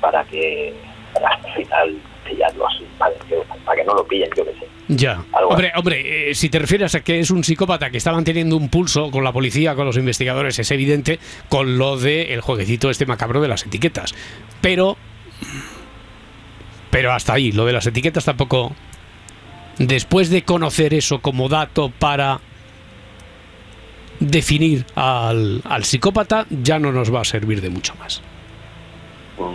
[0.01, 0.75] para que
[1.15, 1.97] para al final
[2.29, 4.67] pillarlo así, para que, para que no lo pillen, yo qué sé.
[4.89, 5.23] Ya.
[5.33, 8.57] Algo Hombre, hombre, eh, si te refieres a que es un psicópata que está manteniendo
[8.57, 12.91] un pulso con la policía, con los investigadores, es evidente con lo de el jueguecito
[12.91, 14.15] este macabro de las etiquetas.
[14.61, 14.97] Pero
[16.91, 18.73] pero hasta ahí, lo de las etiquetas tampoco
[19.79, 22.41] después de conocer eso como dato para
[24.21, 28.23] definir al, al psicópata ya no nos va a servir de mucho más.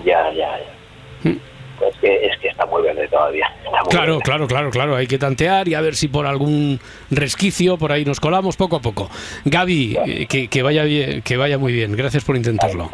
[0.06, 1.30] Ya, ya, ya.
[1.30, 1.40] Mm.
[1.80, 3.46] Pues que, es que está muy verde todavía.
[3.66, 4.24] muy Claro, verde.
[4.24, 4.96] claro, claro, claro.
[4.96, 6.80] Hay que tantear y a ver si por algún
[7.12, 9.10] resquicio por ahí nos colamos poco a poco.
[9.44, 11.94] Gaby, eh, que, que vaya bien, que vaya muy bien.
[11.98, 12.90] Gracias por intentarlo.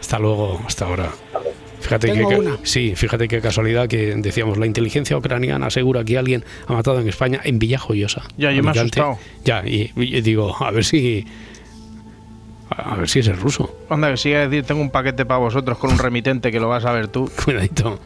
[0.00, 1.10] Hasta luego, hasta ahora.
[1.80, 2.58] Fíjate Tengo que, una.
[2.62, 7.08] sí, fíjate qué casualidad que decíamos la inteligencia ucraniana asegura que alguien ha matado en
[7.08, 8.22] España en Villajoyosa.
[8.36, 9.18] Ya, yo me he asustado.
[9.44, 11.24] Ya, y, y digo, a ver si
[12.70, 13.74] a ver si es ruso.
[13.88, 16.68] Anda, que sigue a decir, tengo un paquete para vosotros con un remitente que lo
[16.68, 17.30] vas a ver tú.
[17.44, 17.98] Cuidadito.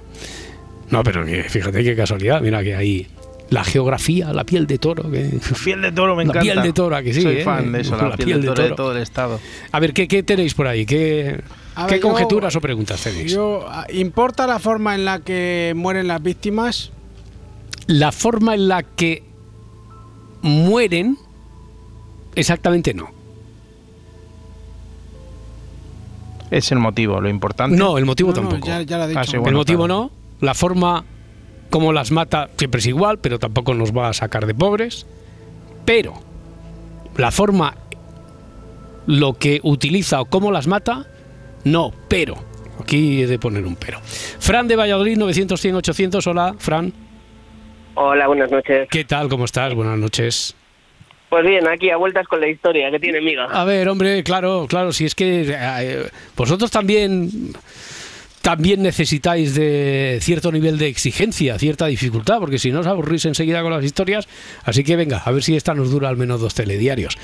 [0.91, 3.07] No, pero que fíjate qué casualidad, mira que hay
[3.51, 5.11] la geografía, la piel de toro.
[5.11, 6.41] que- Piel de toro me La encanta.
[6.53, 7.45] piel de toro, ¿a que sí, Soy eh?
[7.45, 8.77] fan de eso, la, La piel, piel de, de toro de toro.
[8.77, 9.41] todo el estado.
[9.73, 10.87] A ver, ¿qué, qué tenéis por ahí?
[10.87, 11.41] ¿Qué,
[11.77, 13.33] A qué ver, yo- conjeturas o preguntas tenéis?
[13.33, 16.91] Yo, ah, ¿Importa la forma en la que mueren las víctimas?
[17.87, 19.23] La forma en la que
[20.43, 21.19] mueren,
[22.35, 23.09] exactamente no.
[26.51, 27.77] Es el motivo, lo importante.
[27.77, 28.67] No, el motivo No, no, tampoco.
[28.69, 29.21] ya, ya lo dicho.
[29.21, 30.03] Ah, sí, el motivo claro.
[30.05, 30.11] no.
[30.41, 31.05] La forma
[31.71, 35.07] como las mata siempre es igual, pero tampoco nos va a sacar de pobres.
[35.85, 36.15] Pero
[37.17, 37.75] la forma,
[39.07, 41.07] lo que utiliza o cómo las mata,
[41.65, 42.37] no, pero.
[42.81, 44.01] Aquí he de poner un pero.
[44.03, 46.27] Fran de Valladolid, 900, 100, 800.
[46.27, 46.93] Hola, Fran.
[47.95, 48.89] Hola, buenas noches.
[48.91, 49.29] ¿Qué tal?
[49.29, 49.75] ¿Cómo estás?
[49.75, 50.57] Buenas noches.
[51.29, 53.47] Pues bien, aquí a vueltas con la historia que tiene miga.
[53.47, 57.53] A ver, hombre, claro, claro, si es que eh, vosotros también
[58.45, 63.63] también necesitáis de cierto nivel de exigencia, cierta dificultad, porque si no os aburrís enseguida
[63.63, 64.29] con las historias.
[64.65, 67.17] Así que venga, a ver si esta nos dura al menos dos telediarios.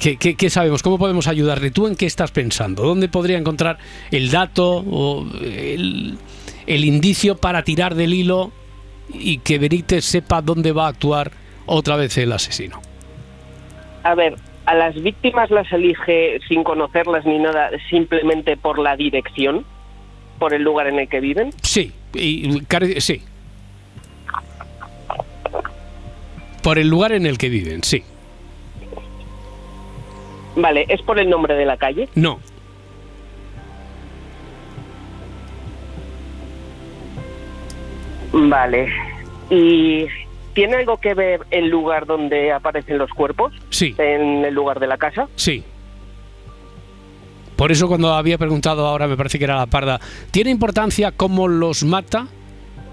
[0.00, 0.82] ¿Qué, qué, qué sabemos?
[0.82, 1.70] ¿Cómo podemos ayudarle?
[1.70, 2.82] ¿Tú en qué estás pensando?
[2.82, 3.78] ¿Dónde podría encontrar
[4.10, 6.18] el dato o el,
[6.66, 8.52] el indicio para tirar del hilo
[9.12, 11.30] y que Benítez sepa dónde va a actuar
[11.66, 12.80] otra vez el asesino?
[14.02, 14.36] A ver,
[14.66, 19.64] a las víctimas las elige sin conocerlas ni nada, simplemente por la dirección,
[20.38, 21.50] por el lugar en el que viven.
[21.62, 22.62] Sí, y,
[22.98, 23.22] sí.
[26.62, 28.02] Por el lugar en el que viven, sí.
[30.56, 32.08] Vale, ¿es por el nombre de la calle?
[32.14, 32.38] No,
[38.32, 38.88] Vale.
[39.50, 40.06] ¿Y
[40.54, 43.52] tiene algo que ver el lugar donde aparecen los cuerpos?
[43.70, 45.28] sí, ¿En el lugar de la casa?
[45.36, 45.64] sí.
[47.56, 50.00] Por eso cuando había preguntado ahora, me parece que era la parda,
[50.32, 52.26] ¿tiene importancia cómo los mata?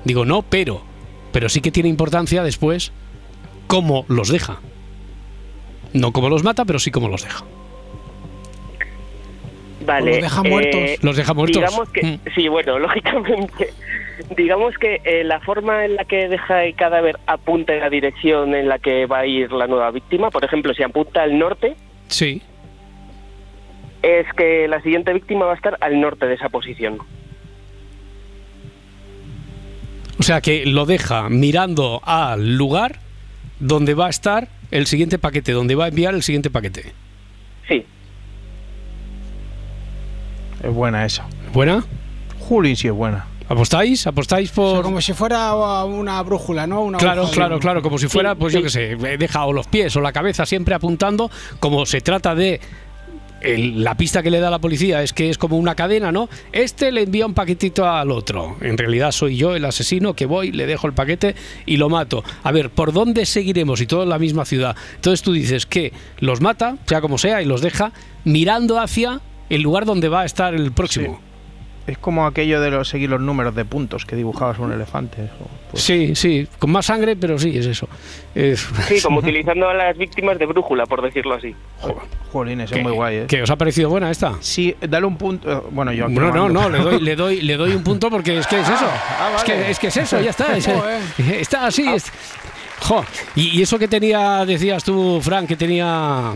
[0.06, 0.84] Digo, no, pero.
[1.32, 2.91] Pero sí que tiene importancia después
[3.65, 4.60] cómo los deja.
[5.93, 7.43] No cómo los mata, pero sí cómo los deja.
[9.86, 10.12] Vale.
[10.12, 10.82] Los deja muertos.
[11.04, 11.58] Los deja muertos.
[11.62, 12.19] Digamos que, Mm.
[12.36, 13.73] sí, bueno, lógicamente.
[14.38, 18.54] Digamos que eh, la forma en la que deja el cadáver apunta en la dirección
[18.54, 21.75] en la que va a ir la nueva víctima, por ejemplo, si apunta al norte,
[22.08, 22.41] Sí,
[24.04, 26.99] es que la siguiente víctima va a estar al norte de esa posición.
[30.19, 32.99] O sea que lo deja mirando al lugar
[33.60, 36.93] donde va a estar el siguiente paquete, donde va a enviar el siguiente paquete.
[37.67, 37.86] Sí.
[40.63, 41.25] Es buena esa.
[41.53, 41.84] ¿Buena?
[42.39, 43.25] Juli sí es buena.
[43.49, 44.07] ¿Apostáis?
[44.07, 44.73] ¿Apostáis O por...?
[44.75, 45.53] sea, como si fuera
[45.84, 46.81] una brújula, ¿no?
[46.84, 47.36] Una Claro, brújula.
[47.36, 50.01] claro, claro, como si fuera, Sí, pues yo qué sé, he dejado los pies o
[50.01, 51.29] la cabeza siempre apuntando,
[51.60, 52.62] como se trata de
[53.41, 56.30] el- la pista que le da la policía es que es como una cadena, ¿no?
[56.51, 58.58] Este le envía un paquetito al otro.
[58.62, 62.23] En realidad soy yo el asesino que voy, le dejo el paquete y lo mato.
[62.43, 63.82] A ver, ¿por dónde seguiremos?
[63.82, 64.75] Y todo en la misma ciudad.
[64.95, 67.91] Entonces tú dices que los mata, sea como sea, y los deja
[68.23, 71.19] mirando hacia el lugar donde va a estar el próximo.
[71.88, 75.24] Es como aquello de los, seguir los números de puntos que dibujabas un elefante.
[75.26, 75.34] eso,
[75.72, 75.84] pues.
[75.84, 77.88] Sí, sí, con más sangre, pero sí, es eso.
[78.36, 81.56] Es- Sí, como utilizando a las víctimas de brújula, por decirlo así.
[82.32, 83.26] Jolines, es ¿Qué- muy guay, ¿eh?
[83.28, 84.36] ¿Qué os ha parecido buena esta?
[84.41, 85.52] Sí, dale un punto.
[85.52, 88.38] eh, Bueno, yo No, no, no, le doy, le doy, le doy un punto porque
[88.38, 88.86] es que es eso.
[88.86, 90.56] ah, es, que, es que es eso, ya está.
[90.58, 90.67] es-
[91.20, 91.86] está así.
[91.88, 92.12] es-
[92.84, 93.04] Jo,
[93.36, 96.34] y, y eso que tenía, decías tú, Frank, que tenía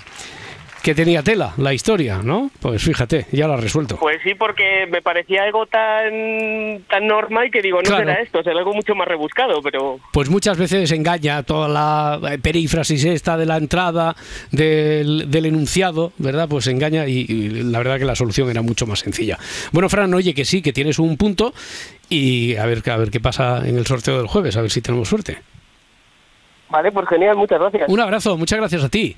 [0.85, 2.51] que tenía tela, la historia, ¿no?
[2.61, 3.97] Pues fíjate, ya la has resuelto.
[3.97, 8.05] Pues sí, porque me parecía algo tan tan normal que digo, no Claro.
[8.05, 12.37] será esto, será algo mucho más rebuscado, pero Pues muchas veces engaña toda la eh,
[12.37, 14.15] perífrasis esta de la entrada
[14.51, 16.47] del, del enunciado, ¿verdad?
[16.47, 19.39] Pues engaña y, y la verdad que la solución era mucho más sencilla.
[19.71, 21.51] Bueno, Fran, oye que sí, que tienes un punto
[22.09, 24.81] y a ver, a ver qué pasa en el sorteo del jueves, a ver si
[24.81, 25.39] tenemos suerte.
[26.69, 27.89] vale, pues genial, muchas gracias.
[27.89, 29.15] Un abrazo, muchas gracias a ti.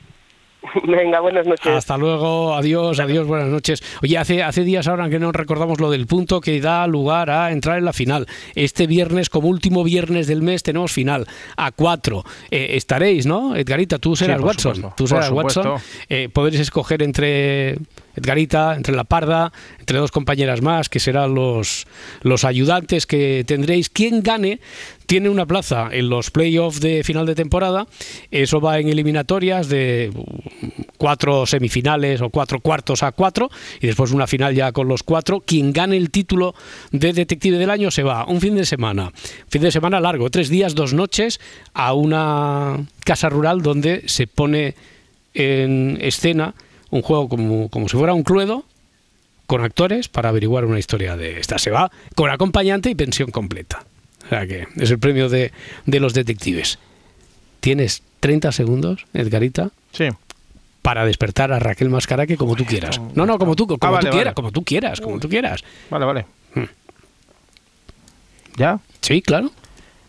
[0.87, 1.67] Venga, buenas noches.
[1.67, 3.81] Hasta luego, adiós, adiós, buenas noches.
[4.01, 7.51] Oye, hace, hace días ahora que no recordamos lo del punto que da lugar a
[7.51, 8.27] entrar en la final.
[8.55, 12.23] Este viernes, como último viernes del mes, tenemos final a cuatro.
[12.51, 13.55] Eh, estaréis, ¿no?
[13.55, 14.75] Edgarita, tú serás por Watson.
[14.75, 15.31] supuesto, Tú serás.
[15.31, 15.73] Watson.
[16.09, 17.77] Eh, podréis escoger entre
[18.17, 21.87] Edgarita, entre la Parda, entre dos compañeras más, que serán los,
[22.23, 23.89] los ayudantes que tendréis.
[23.89, 24.59] Quien gane
[25.05, 27.87] tiene una plaza en los playoffs de final de temporada.
[28.31, 30.11] Eso va en eliminatorias de
[30.97, 33.49] cuatro semifinales o cuatro cuartos a cuatro
[33.79, 35.39] y después una final ya con los cuatro.
[35.39, 36.55] Quien gane el título
[36.91, 39.13] de detective del año se va un fin de semana,
[39.47, 41.39] fin de semana largo, tres días, dos noches
[41.73, 44.75] a una casa rural donde se pone
[45.33, 46.55] en escena
[46.91, 48.63] un juego como, como si fuera un cluedo
[49.45, 51.57] con actores para averiguar una historia de esta.
[51.57, 53.85] Se va con acompañante y pensión completa.
[54.25, 55.51] O sea que es el premio de,
[55.85, 56.79] de los detectives.
[57.61, 60.09] Tienes 30 segundos, Edgarita, Sí.
[60.81, 62.99] para despertar a Raquel Mascaraque como tú quieras.
[63.15, 64.35] No, no, como tú, como Ah, vale, tú quieras, vale.
[64.35, 65.63] como tú quieras, como tú quieras.
[65.89, 66.25] Vale, vale.
[66.55, 66.63] Hmm.
[68.57, 68.79] ¿Ya?
[69.01, 69.51] Sí, claro.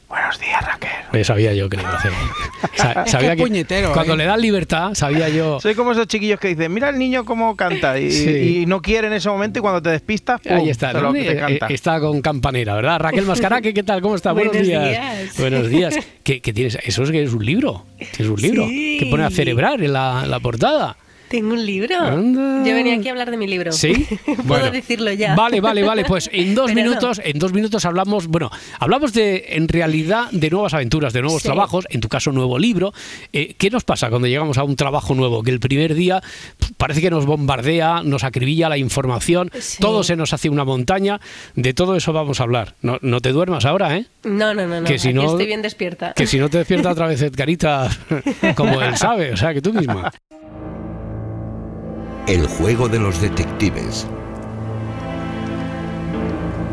[0.09, 1.25] Buenos días, Raquel.
[1.25, 2.13] Sabía yo que lo iba a hacer.
[2.75, 4.17] Sa- Es sabía que puñetero, cuando ¿eh?
[4.19, 5.61] le dan libertad, sabía yo.
[5.61, 8.61] Soy como esos chiquillos que dicen, mira el niño cómo canta y, Sí.
[8.63, 10.57] y no quiere en ese momento y cuando te despistas, ¡pum!
[10.57, 11.67] Ahí está, lo- te Eh, canta.
[11.67, 12.99] está con campanera, ¿verdad?
[13.01, 14.01] Raquel Mascaraque, ¿qué tal?
[14.01, 14.33] ¿Cómo está?
[14.33, 14.89] Buenos días.
[14.89, 15.39] días.
[15.39, 15.95] Buenos días.
[16.25, 16.79] ¿Qué, qué tienes?
[16.83, 17.85] Eso es que es un libro.
[17.99, 18.67] Es un libro.
[18.67, 18.97] Sí.
[19.01, 20.97] Que pone a celebrar en la, la portada.
[21.29, 21.99] Tengo un libro.
[22.01, 22.65] Anda.
[22.69, 23.73] Yo venía aquí a hablar de mi libro.
[23.73, 23.93] ¿Sí?
[24.25, 24.71] Puedo Bueno.
[24.71, 25.35] decirlo ya.
[25.35, 26.05] Vale, vale, vale.
[26.05, 26.89] Pues en dos Pero no.
[26.91, 31.43] minutos, en dos minutos hablamos, bueno, hablamos de, en realidad, de nuevas aventuras, de nuevos
[31.43, 31.49] Sí.
[31.49, 32.93] trabajos, en tu caso, nuevo libro.
[33.33, 35.43] Eh, ¿Qué nos pasa cuando llegamos a un trabajo nuevo?
[35.43, 36.23] Que el primer día
[36.77, 39.79] parece que nos bombardea, nos acribilla la información, Sí.
[39.81, 41.21] todo se nos hace una montaña.
[41.55, 42.75] De todo eso vamos a hablar.
[42.83, 44.07] No, no te duermas ahora, ¿eh?
[44.25, 44.87] No, no, no, no.
[44.87, 46.13] Que si no- estoy bien despierta.
[46.15, 47.89] Que si no te despierta otra vez Edgarita,
[48.57, 50.11] como él sabe, o sea, que tú misma.
[52.29, 54.07] El juego de los detectives.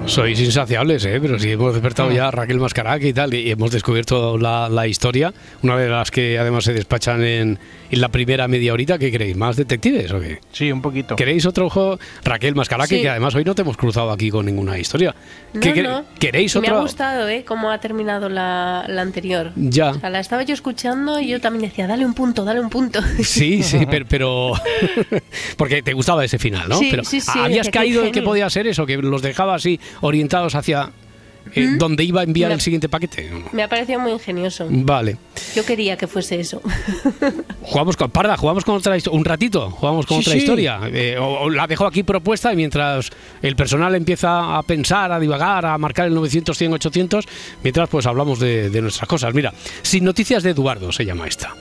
[0.08, 1.20] Sois insaciables, ¿eh?
[1.22, 4.88] pero si hemos despertado ya a Raquel Mascaraque y tal, y hemos descubierto la, la
[4.88, 9.10] historia, una de las que además se despachan en, en la primera media horita, ¿qué
[9.12, 9.36] queréis?
[9.36, 10.40] ¿Más detectives o qué?
[10.52, 11.16] Sí, un poquito.
[11.16, 12.00] ¿Queréis otro juego?
[12.24, 13.02] Raquel Mascaraque, Sí.
[13.02, 15.16] que además hoy no te hemos cruzado aquí con ninguna historia.
[15.54, 16.06] No, ¿Qué quere- no.
[16.20, 16.82] ¿Queréis Me ha otro?
[16.84, 17.44] gustado, ¿eh?
[17.44, 19.52] Cómo ha terminado la, la anterior.
[19.56, 19.90] Ya.
[19.90, 22.70] O sea, la estaba yo escuchando y yo también decía, dale un punto, dale un
[22.70, 23.00] punto.
[23.24, 24.54] Sí, sí, pero, pero-
[25.58, 26.78] porque te gustaba ese final, ¿no?
[26.78, 29.80] Sí, pero sí, sí, habías caído en que podía ser eso, que los dejaba así
[30.02, 30.92] orientados hacia
[31.54, 33.30] eh, donde iba a enviar Me- el siguiente paquete.
[33.52, 34.66] Me ha parecido muy ingenioso.
[34.70, 35.18] Vale.
[35.56, 36.60] Yo quería que fuese eso.
[37.62, 39.18] Jugamos con Parda, jugamos con otra historia.
[39.20, 40.40] Un ratito, jugamos con Sí, otra sí.
[40.40, 40.80] historia.
[40.92, 43.12] Eh, o, o la dejo aquí propuesta y mientras
[43.44, 47.26] el personal empieza a pensar, a divagar, a marcar el 900, 100, 800,
[47.64, 49.34] mientras pues hablamos de, de nuestras cosas.
[49.34, 49.54] Mira,
[49.84, 51.54] Sin Noticias de Eduardo se llama esta.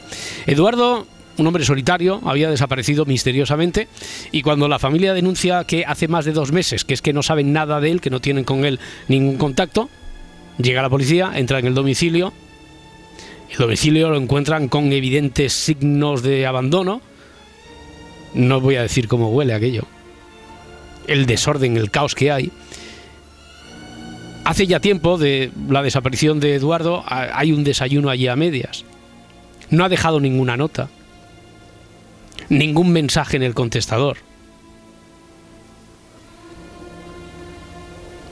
[0.46, 1.06] Eduardo.
[1.36, 3.88] Un hombre solitario había desaparecido misteriosamente
[4.30, 7.22] y cuando la familia denuncia que hace más de dos meses, que es que no
[7.22, 9.90] saben nada de él, que no tienen con él ningún contacto,
[10.58, 12.32] llega la policía, entra en el domicilio
[13.54, 17.00] el domicilio lo encuentran con evidentes signos de abandono.
[18.34, 19.84] No voy a decir cómo huele aquello.
[21.06, 22.50] El desorden, el caos que hay.
[24.44, 28.84] Hace ya tiempo de la desaparición de Eduardo, hay un desayuno allí a medias.
[29.70, 30.88] No ha dejado ninguna nota.
[32.48, 34.18] Ningún mensaje en el contestador.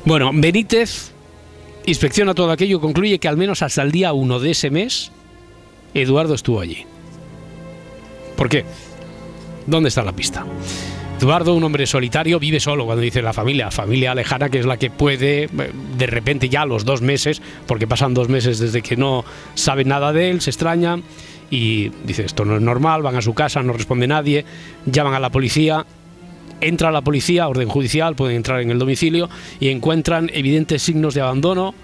[0.05, 1.13] Bueno, Benítez
[1.87, 5.13] inspecciona todo aquello y concluye que al menos hasta el día 1 de ese mes,
[5.95, 6.85] Eduardo estuvo allí.
[8.37, 8.65] ¿Por qué?
[9.67, 10.45] ¿Dónde está la pista?
[11.21, 14.77] Eduardo, un hombre solitario, vive solo cuando dice la familia, familia lejana, que es la
[14.77, 15.49] que puede, eh,
[15.97, 19.85] de repente ya a los dos meses, porque pasan dos meses desde que no sabe
[19.85, 20.99] nada de él, se extraña
[21.55, 24.45] y dice esto no es normal, van a su casa, no responde nadie,
[24.87, 25.85] llaman a la policía,
[26.63, 29.29] entra la policía, orden judicial, pueden entrar en el domicilio
[29.61, 31.75] y encuentran evidentes signos de abandono,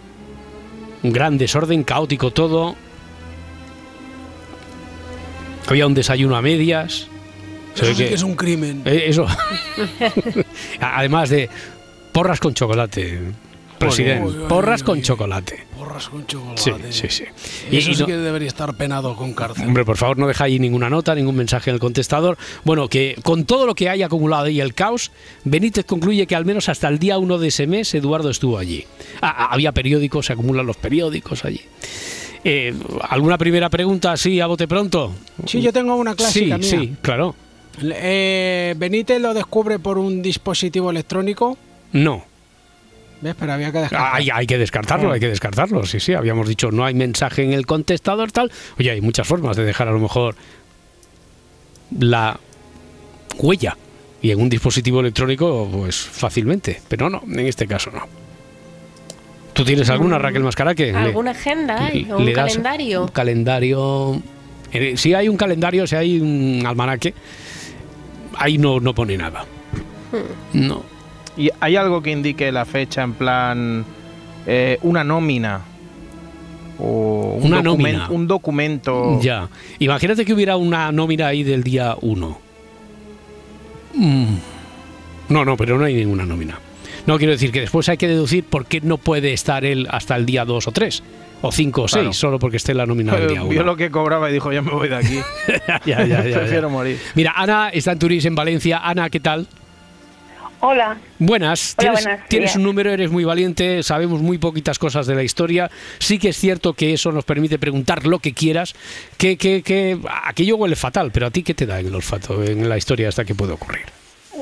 [1.03, 2.77] un gran desorden, caótico todo.
[5.67, 7.09] Había un desayuno a medias.
[7.75, 8.83] Eso sí que- que es un crimen.
[8.87, 9.27] eh, eso.
[10.81, 11.49] Además de
[12.13, 13.21] porras con chocolate,
[13.79, 14.33] presidente.
[14.49, 15.67] Porras con chocolate.
[15.79, 16.61] Porras con chocolate.
[16.61, 17.25] Sí, sí, sí.
[17.71, 19.67] Y eso Y- sí no- que debería estar penado con cárcel.
[19.67, 22.37] Hombre, por favor, no deja ahí ninguna nota, ningún mensaje en el contestador.
[22.65, 25.11] Bueno, que con todo lo que hay acumulado y el caos,
[25.45, 28.85] Benítez concluye que al menos hasta el día 1 de ese mes Eduardo estuvo allí.
[29.21, 31.61] Ah, ah, había periódicos, se acumulan los periódicos allí.
[32.45, 32.73] Eh,
[33.09, 35.13] ¿Alguna primera pregunta así a bote pronto?
[35.47, 36.81] Sí, yo tengo una clásica Sí, mía.
[36.89, 37.35] sí, claro.
[37.83, 41.57] Eh, Benítez lo descubre por un dispositivo electrónico.
[41.93, 42.25] No.
[43.21, 43.35] ¿Ves?
[43.39, 44.15] Pero había que descartar.
[44.17, 45.85] Hay, hay que descartarlo, hay que descartarlo.
[45.85, 48.51] Sí, sí, habíamos dicho no hay mensaje en el contestador, tal.
[48.79, 50.35] Oye, hay muchas formas de dejar a lo mejor
[51.99, 52.39] la
[53.39, 53.77] huella.
[54.21, 56.81] Y en un dispositivo electrónico, pues fácilmente.
[56.89, 58.03] Pero no, en este caso no.
[59.53, 60.93] ¿Tú tienes alguna, Raquel Mascaraque?
[60.93, 63.03] Le- ¿Alguna agenda un le calendario?
[63.03, 64.23] Un calendario.
[64.73, 67.15] Eh, Si hay un calendario, si hay un almanaque,
[68.37, 69.45] ahí no, no pone nada.
[70.13, 70.67] Hmm.
[70.67, 70.83] No.
[71.39, 73.85] ¿Y hay algo que indique la fecha en plan
[74.47, 75.61] eh, una nómina?
[76.81, 78.09] O un, Una nómina.
[78.11, 79.19] un documento.
[79.21, 79.49] Ya.
[79.79, 82.39] Imagínate que hubiera una nómina ahí del día 1.
[85.29, 86.59] No, no, pero no hay ninguna nómina.
[87.07, 90.15] No quiero decir que después hay que deducir por qué no puede estar él hasta
[90.17, 91.03] el día 2 o 3,
[91.43, 92.13] o 5 o 6, Claro.
[92.13, 93.51] solo porque esté la nómina del día 1.
[93.51, 95.19] Vio lo que cobraba y dijo, ya me voy de aquí.
[95.69, 96.39] ya, ya, ya, ya.
[96.39, 96.99] Prefiero morir.
[97.15, 98.79] Mira, Ana está en Turís, en Valencia.
[98.83, 99.47] Ana, ¿qué tal?
[100.61, 100.97] Hola.
[101.21, 102.57] Buenas, Hola, tienes, buenas tienes días.
[102.57, 105.71] un número, eres muy valiente, sabemos muy poquitas cosas de la historia.
[105.99, 108.75] Sí que es cierto que eso nos permite preguntar lo que quieras.
[109.19, 112.69] Que, que, que aquello huele fatal, pero a ti qué te da el olfato, en
[112.69, 113.85] la historia hasta que puede ocurrir.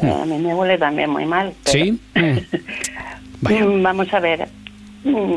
[0.02, 1.52] A mí me huele también muy mal.
[1.64, 2.00] pero- ¿Sí?
[3.42, 3.82] Mm.
[3.82, 4.48] Vamos a ver.
[5.04, 5.34] Mm,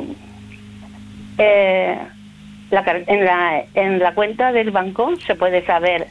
[1.37, 1.97] eh,
[2.71, 6.07] la en, la, en la cuenta del banco se puede saber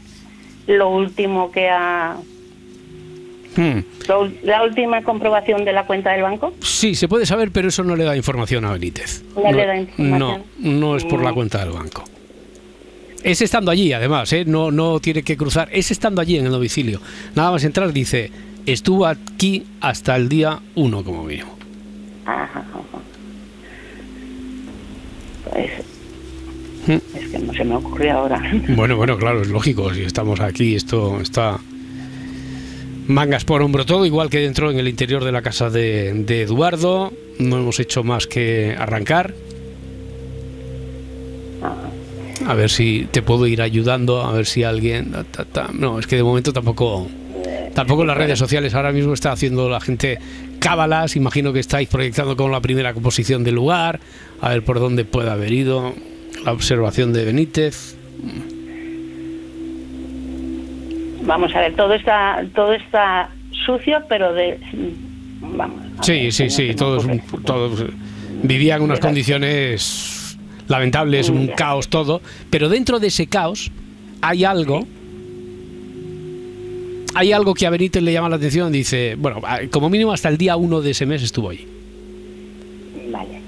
[0.67, 2.17] lo último que ha...
[3.61, 3.81] Hmm.
[4.45, 6.55] la última comprobación de la cuenta del banco.
[6.61, 9.25] Sí, se puede saber, pero eso no le da información a Benítez.
[9.35, 10.19] No le da información.
[10.61, 11.35] No, no es por la Mm.
[11.35, 12.05] cuenta del banco.
[13.25, 14.45] Es estando allí, además, ¿eh?
[14.47, 15.69] no, no tiene que cruzar.
[15.73, 17.01] Es estando allí en el domicilio.
[17.35, 18.31] Nada más entrar, dice,
[18.65, 21.59] estuvo aquí hasta el día 1 como mínimo.
[22.27, 23.01] Ajá, ajá.
[25.51, 25.71] Pues,
[26.87, 27.17] Mm.
[27.19, 28.41] es que no se me ocurre ahora.
[28.69, 29.93] Bueno, bueno, claro, es lógico.
[29.93, 31.59] Si estamos aquí, esto está
[33.09, 37.13] mangas por hombro todo, igual que dentro en el interior de la casa de, Eduardo.
[37.39, 39.35] No hemos hecho más que arrancar.
[42.47, 45.13] A ver si te puedo ir ayudando, a ver si alguien...
[45.73, 47.09] No, es que de momento tampoco...
[47.75, 50.19] Tampoco las redes sociales ahora mismo está haciendo la gente
[50.59, 51.15] cábalas.
[51.17, 54.01] Imagino que estáis proyectando con la primera composición del lugar,
[54.41, 55.95] a ver por dónde puede haber ido.
[56.45, 57.97] La observación de Benítez.
[61.29, 63.29] Vamos a ver, todo está, todo está
[63.67, 64.59] sucio, pero de...
[65.43, 65.77] Vamos.
[66.01, 67.05] Sí, ver, sí, sí, todos,
[67.45, 67.85] todos
[68.43, 73.71] vivían unas condiciones lamentables, un caos todo, pero dentro de ese caos
[74.23, 74.87] hay algo,
[77.15, 80.39] hay algo que a Benítez le llama la atención, dice, bueno, como mínimo hasta el
[80.39, 81.67] día 1 de ese mes estuvo allí.
[83.13, 83.43] Vale.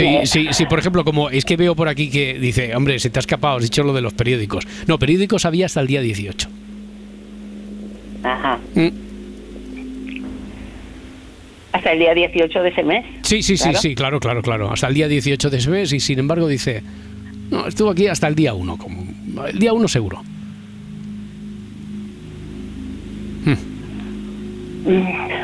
[0.00, 3.10] Sí, sí, sí, por ejemplo, como es que veo por aquí que dice, hombre, se
[3.10, 4.66] te ha escapado, has dicho lo de los periódicos.
[4.86, 6.48] No, periódicos había hasta el día 18.
[8.22, 8.58] Ajá.
[8.74, 8.88] Mm.
[11.72, 13.04] Hasta el día 18 de ese mes.
[13.22, 13.78] Sí, sí, sí, Claro.
[13.78, 14.72] sí, claro, claro, claro.
[14.72, 16.82] Hasta el día 18 de ese mes y sin embargo dice,
[17.50, 19.04] no, estuvo aquí hasta el día 1, como
[19.46, 20.22] el día 1 seguro.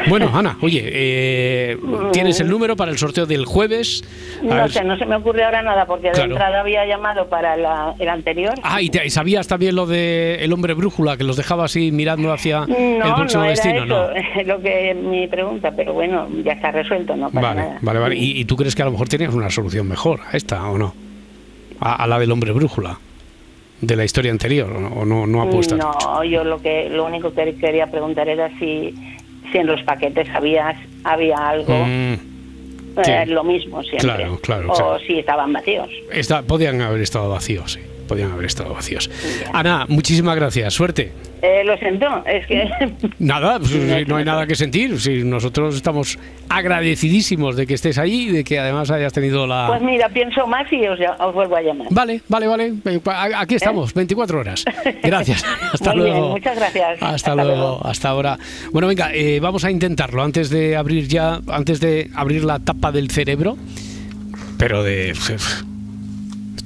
[0.08, 1.78] Bueno, Ana, oye, eh,
[2.12, 4.02] tienes el número para el sorteo del jueves.
[4.40, 6.18] A No ver sé, no se me ocurre ahora nada, porque Claro.
[6.18, 8.54] de entrada había llamado para la- el anterior.
[8.62, 11.90] Ah, y, te- y sabías también lo de el hombre brújula que los dejaba así
[11.92, 14.10] mirando hacia el próximo no destino, ¿no?
[14.10, 17.78] eso lo que es mi pregunta, pero bueno, ya está resuelto, no Vale, nada.
[17.82, 18.16] vale, vale.
[18.16, 20.78] ¿Y, y tú crees que a lo mejor tenías una solución mejor a esta o
[20.78, 20.94] no?
[21.80, 22.98] A, a la del hombre brújula
[23.80, 25.78] de la historia anterior o no, o no, no apuestas.
[25.78, 28.94] No, yo lo que lo único que quería preguntar era si,
[29.52, 30.74] si en los paquetes había,
[31.04, 32.14] había algo, Mm,
[33.06, 34.00] eh, lo mismo siempre.
[34.08, 35.88] Claro, claro, O si estaban vacíos.
[36.12, 37.80] Está- podían haber estado vacíos, sí.
[38.06, 39.10] Podían haber estado vacíos.
[39.52, 40.72] Ana, muchísimas gracias.
[40.74, 41.12] Suerte.
[41.42, 42.66] Eh, lo siento, es que
[43.18, 44.98] Nada, pues, no hay nada que sentir.
[44.98, 49.66] Si nosotros estamos agradecidísimos de que estés ahí y de que además hayas tenido la.
[49.68, 51.86] Pues mira, pienso más y os, os vuelvo a llamar.
[51.90, 52.74] Vale, vale, vale.
[52.86, 54.64] Eh, a- Aquí estamos, 24 horas.
[55.02, 55.44] Gracias.
[55.72, 56.20] Hasta Muy luego.
[56.20, 57.02] bien, muchas gracias.
[57.02, 58.38] Hasta, luego, hasta ahora.
[58.72, 62.90] Bueno, venga, eh, vamos a intentarlo antes de abrir ya, antes de abrir la tapa
[62.92, 63.56] del cerebro.
[64.58, 65.14] Pero de.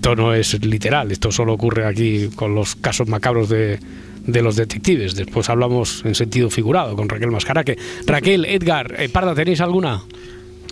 [0.00, 3.78] Esto no es literal, esto solo ocurre aquí con los casos macabros de,
[4.26, 5.14] de los detectives.
[5.14, 7.76] Después hablamos en sentido figurado con Raquel Mascaraque.
[8.06, 10.02] Raquel, Edgar, eh, Parda, ¿tenéis alguna?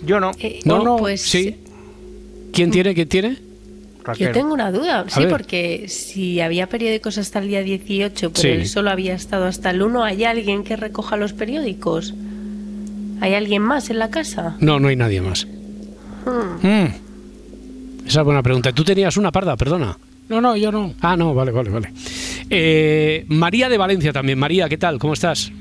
[0.03, 0.31] Yo no.
[0.65, 0.97] ¿No?
[0.97, 1.57] Pues Sí.
[2.51, 2.95] ¿Quién tiene?
[2.95, 3.37] ¿Quién tiene?
[4.17, 5.29] Yo tengo una duda, sí, ver.
[5.29, 8.47] porque si había periódicos hasta el día 18, pero Sí.
[8.47, 12.15] él solo había estado hasta el 1, ¿hay alguien que recoja los periódicos?
[13.21, 14.55] ¿Hay alguien más en la casa?
[14.59, 15.45] No, no hay nadie más.
[16.25, 16.67] Hmm.
[16.67, 16.93] Mm.
[18.09, 18.71] Esa es buena pregunta.
[18.71, 19.55] ¿Tú tenías una parda?
[19.55, 19.95] Perdona.
[20.29, 20.93] No, no, yo no.
[21.01, 21.91] Ah, no, vale, vale, vale.
[22.49, 24.39] Eh, María de Valencia también.
[24.39, 24.97] María, ¿qué tal?
[24.97, 25.51] ¿Cómo estás?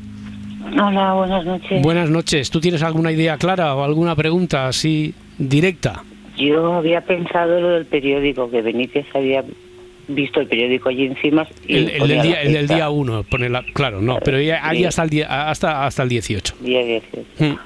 [0.72, 1.82] Hola, buenas noches.
[1.82, 2.50] Buenas noches.
[2.50, 6.02] ¿Tú tienes alguna idea clara o alguna pregunta así directa?
[6.38, 9.44] Yo había pensado lo del periódico, que Benítez había
[10.08, 11.46] visto el periódico allí encima.
[11.66, 14.40] Y El, el del día, el del fecha, día 1, pone la- claro, no, pero
[14.40, 16.54] ya- ahí hasta el, día, hasta, hasta el 18.
[16.60, 17.26] día 18.
[17.40, 17.56] Mm.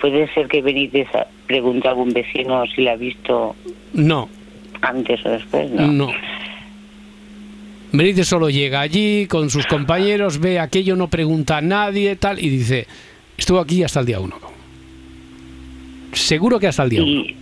[0.00, 1.08] Puede ser que Benítez
[1.46, 3.56] pregunte a algún vecino si la ha visto
[3.94, 4.28] No,
[4.80, 5.86] antes o después, ¿no?
[5.88, 6.12] no.
[7.92, 12.48] Benítez solo llega allí con sus compañeros, ve aquello, no pregunta a nadie, tal, y
[12.48, 12.86] dice,
[13.36, 14.36] estuvo aquí hasta el día 1.
[16.12, 17.10] Seguro que hasta el día 1.
[17.10, 17.36] ¿Y,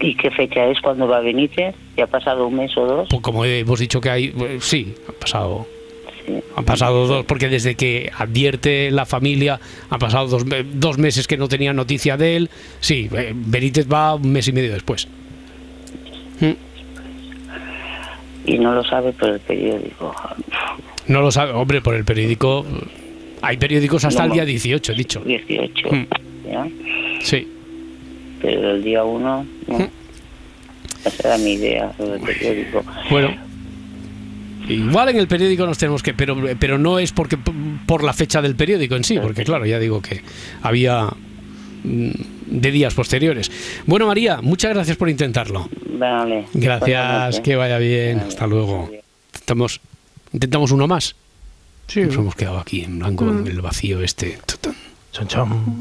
[0.00, 1.74] ¿Y qué fecha es cuando va Benítez?
[1.96, 3.08] ¿Ya ha pasado un mes o dos?
[3.10, 5.66] Pues como hemos dicho que hay, eh, sí, han pasado,
[6.56, 9.60] han pasado dos, porque desde que advierte la familia,
[9.90, 10.44] han pasado dos,
[10.74, 12.50] dos meses que no tenía noticia de él.
[12.80, 15.06] Sí, eh, Benítez va un mes y medio después.
[18.46, 20.14] Y no lo sabe por el periódico.
[21.06, 22.64] No lo sabe, hombre, por el periódico.
[23.40, 25.20] Hay periódicos hasta No, el día 18, he dicho.
[25.20, 26.06] 18, Mm.
[26.50, 26.66] ¿ya?
[27.22, 27.48] Sí.
[28.42, 29.78] Pero el día 1, no.
[29.78, 29.88] Mm.
[31.06, 32.84] Esa era mi idea sobre el periódico.
[33.10, 33.43] Bueno.
[34.68, 37.36] Igual en el periódico nos tenemos que, pero, pero no es porque
[37.86, 40.22] por la fecha del periódico en sí, porque claro, ya digo que
[40.62, 41.08] había
[41.84, 42.10] mm,
[42.46, 43.50] de días posteriores.
[43.86, 45.68] Bueno, María, muchas gracias por intentarlo.
[45.98, 46.46] Vale.
[46.54, 48.20] Gracias, que vaya bien.
[48.20, 48.90] Hasta luego.
[49.32, 49.80] Intentamos,
[50.32, 51.14] intentamos uno más.
[51.86, 52.00] Sí.
[52.00, 53.40] Nos hemos quedado aquí en blanco, Mm.
[53.40, 54.38] en el vacío este.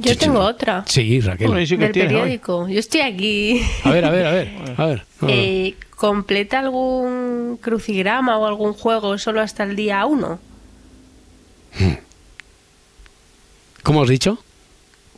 [0.02, 0.84] Yo tengo otra.
[0.86, 1.52] Sí, Raquel.
[1.68, 2.68] del periódico.
[2.68, 3.62] Yo estoy aquí.
[3.84, 4.48] A ver, a ver, a ver.
[4.58, 4.78] A ver.
[4.78, 4.86] a
[5.26, 5.36] ver.
[5.36, 10.40] Eh, ¿Completa algún crucigrama o algún juego solo hasta el día 1?
[13.82, 14.38] ¿Cómo has dicho?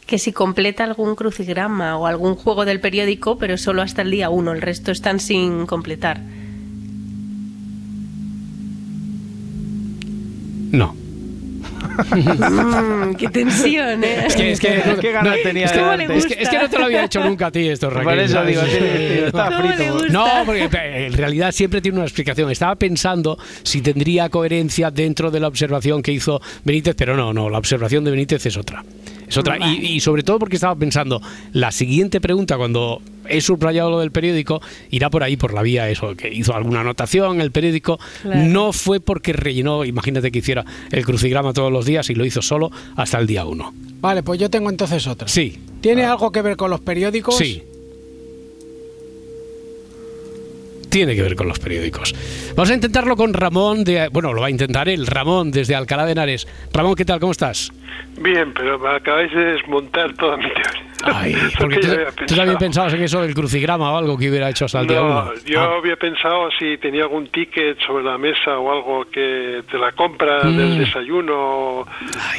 [0.05, 4.29] Que si completa algún crucigrama o algún juego del periódico, pero solo hasta el día
[4.29, 6.21] 1, el resto están sin completar.
[10.71, 10.95] No.
[11.85, 14.25] Mm, ¡Qué tensión, eh!
[14.27, 16.25] Es que, es que, no, Qué ganas no, tenía es que- de ¿Cómo le es
[16.25, 18.03] que- es que no te lo había hecho nunca a ti esto, Raquel.
[18.05, 18.77] Por eso digo, sí, sí,
[19.25, 20.05] estaba ¿Cómo le frito.
[20.09, 20.69] No, porque
[21.05, 22.49] en realidad siempre tiene una explicación.
[22.51, 27.49] Estaba pensando si tendría coherencia dentro de la observación que hizo Benítez, pero no, no,
[27.49, 28.83] la observación de Benítez es otra.
[29.27, 29.57] Es otra.
[29.59, 31.21] Y, y sobre todo porque estaba pensando,
[31.53, 34.61] la siguiente pregunta, cuando he subrayado lo del periódico,
[34.91, 37.99] irá por ahí, por la vía eso, que hizo alguna anotación en el periódico.
[38.21, 38.43] Claro.
[38.43, 42.41] No fue porque rellenó, imagínate que hiciera el crucigrama todos los días y lo hizo
[42.41, 43.73] solo hasta el día uno.
[44.01, 45.27] Vale, pues yo tengo entonces otra.
[45.27, 45.59] Sí.
[45.81, 47.37] ¿Tiene algo que ver con los periódicos?
[47.37, 47.63] Sí.
[50.95, 52.15] Tiene que ver con los periódicos.
[52.55, 54.07] Vamos a intentarlo con Ramón de.
[54.13, 56.47] Bueno, lo va a intentar él, Ramón, desde Alcalá de Henares.
[56.71, 57.19] Ramón, ¿qué tal?
[57.19, 57.69] ¿Cómo estás?
[58.17, 60.85] Bien, pero me acabáis de desmontar toda mi teoría.
[61.03, 64.49] Ay, porque que tú, tú también pensabas en eso del crucigrama o algo que hubiera
[64.49, 68.17] hecho hasta el día No, yo Ah, había pensado si tenía algún ticket sobre la
[68.17, 69.19] mesa o algo que
[69.69, 70.55] de la compra Mm.
[70.57, 71.85] del desayuno,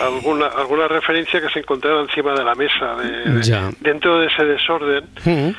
[0.00, 4.44] alguna alguna referencia que se encontrara encima de la mesa de, de- dentro de ese
[4.46, 5.50] desorden, mm.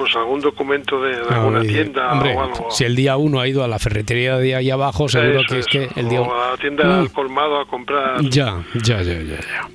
[0.00, 2.70] Pues algún documento de, de alguna Ay, tienda hombre, o algo.
[2.70, 5.58] si el día uno ha ido a la ferretería de ahí abajo, seguro Eso, que
[5.58, 7.00] es que el día o a la tienda Mm.
[7.00, 8.22] al colmado a comprar.
[8.22, 9.36] Ya, ya, ya, ya.
[9.40, 9.68] ya.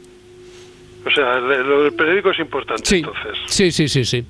[1.05, 2.95] O sea, lo del periódico es importante Sí.
[2.97, 3.38] entonces.
[3.45, 4.26] Sí, sí, sí, sí.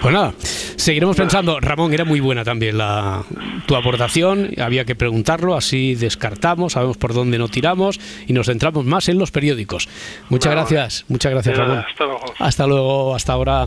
[0.00, 0.32] Pues nada,
[0.76, 1.58] seguiremos pensando.
[1.60, 3.24] Ramón, era muy buena también la,
[3.66, 4.50] tu aportación.
[4.58, 9.18] Había que preguntarlo, así descartamos, sabemos por dónde no tiramos y nos centramos más en
[9.18, 9.88] los periódicos.
[10.28, 11.84] Muchas gracias, muchas gracias, nada, Ramón.
[11.88, 12.24] hasta luego.
[12.38, 13.66] Hasta luego, hasta ahora.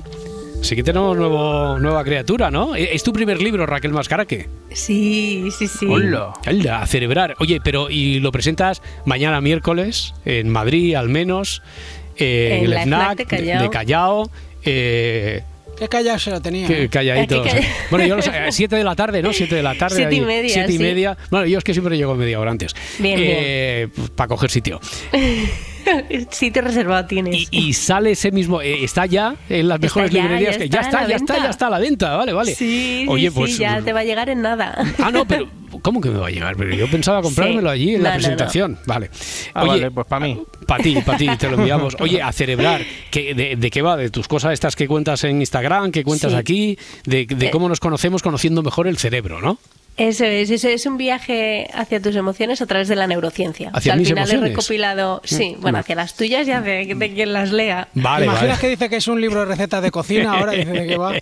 [0.61, 2.75] Sí que tenemos nuevo, nueva criatura, ¿no?
[2.75, 4.47] ¿E- ¿Es tu primer libro, Raquel Mascaraque?
[4.71, 5.87] Sí, sí, sí.
[5.87, 6.33] Hola.
[6.79, 7.33] A celebrar.
[7.39, 11.63] Oye, pero ¿y lo presentas mañana miércoles en Madrid al menos?
[12.15, 13.63] eh, En el la FNAC FNAC de Callao.
[13.63, 14.31] de Callao.
[14.63, 15.43] eh,
[15.81, 16.67] Qué callado se lo tenía.
[16.67, 17.41] que- calladito.
[17.41, 19.33] Qué calla- Bueno, yo lo sé, a siete de la tarde, ¿no?
[19.33, 19.95] Siete de la tarde.
[19.95, 20.25] Siete y ahí.
[20.25, 20.83] media, Siete y sí.
[20.83, 21.17] media.
[21.31, 22.75] Bueno, yo es que siempre llego media hora antes.
[22.99, 24.79] Bien, Para coger sitio.
[26.29, 27.47] Sitio reservado tienes.
[27.49, 30.53] Y sale ese mismo, eh, está ya en las Está mejores ya, librerías.
[30.55, 32.15] ya que ya está está, ya está, ya está a la venta.
[32.17, 32.53] Vale, vale.
[32.53, 33.53] Sí, Oye, sí, pues.
[33.55, 34.75] sí, ya te va a llegar en nada.
[34.99, 35.47] Ah, no, pero
[35.81, 36.55] ¿cómo que me va a llegar?
[36.55, 37.73] Pero yo pensaba comprármelo Sí.
[37.73, 38.21] allí en No, la no, no.
[38.21, 38.79] presentación.
[38.85, 39.09] Vale.
[39.53, 40.41] Ah, vale, pues para mí.
[40.67, 41.95] Para ti, para ti, te lo enviamos.
[41.99, 42.81] Oye, a celebrar.
[43.09, 43.97] ¿qué- de, de qué va?
[43.97, 46.37] De tus cosas estas que cuentas en Instagram, que cuentas Sí.
[46.37, 47.51] aquí, de, de Eh.
[47.51, 49.57] cómo nos conocemos conociendo mejor el cerebro, ¿no?
[49.97, 53.69] Eso es, eso es un viaje hacia tus emociones a través de la neurociencia.
[53.73, 54.45] ¿Hacia O sea, al mis final emociones?
[54.45, 55.81] he recopilado, sí, Mm, bueno, mm.
[55.81, 57.87] hacia las tuyas y hacia de quien las lea.
[57.93, 58.61] Vale, ¿Te imaginas vale.
[58.61, 60.31] que dice que es un libro de recetas de cocina?
[60.39, 61.13] Ahora dice de qué va.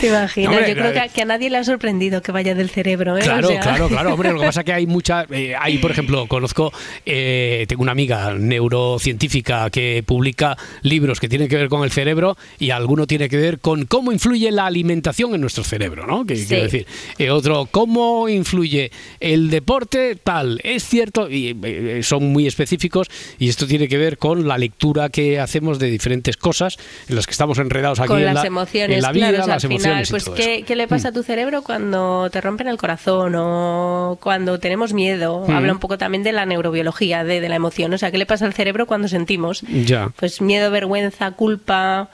[0.00, 0.52] ¿Te imaginas?
[0.52, 3.20] Hombre, Yo creo que, que a nadie le ha sorprendido que vaya del cerebro, ¿eh?
[3.20, 4.14] O Claro, sea, claro, claro.
[4.14, 5.26] Hombre, lo que pasa es que hay mucha.
[5.30, 6.72] eh, hay, por ejemplo, conozco.
[7.06, 12.36] eh, tengo una amiga neurocientífica que publica libros que tienen que ver con el cerebro
[12.58, 16.24] y alguno tiene que ver con cómo influye la alimentación en nuestro cerebro, ¿no?
[16.24, 16.46] Que Sí.
[16.46, 16.86] quiero decir.
[17.18, 17.97] Eh, otro, cómo
[18.28, 18.90] influye
[19.20, 20.60] el deporte, tal.
[20.64, 25.08] Es cierto, y eh, son muy específicos y esto tiene que ver con la lectura
[25.08, 26.78] que hacemos de diferentes cosas
[27.08, 29.42] en las que estamos enredados aquí con en las la, emociones, en la vida, claro,
[29.42, 32.30] o sea, las al final, emociones y pues ¿qué, le pasa a tu cerebro cuando
[32.30, 35.44] te rompen el corazón o cuando tenemos miedo?
[35.46, 35.50] Mm.
[35.50, 38.26] Habla un poco también de la neurobiología, de, de la emoción, o sea, ¿qué le
[38.26, 39.62] pasa al cerebro cuando sentimos?
[39.62, 40.12] Ya.
[40.16, 42.10] Pues miedo, vergüenza, culpa,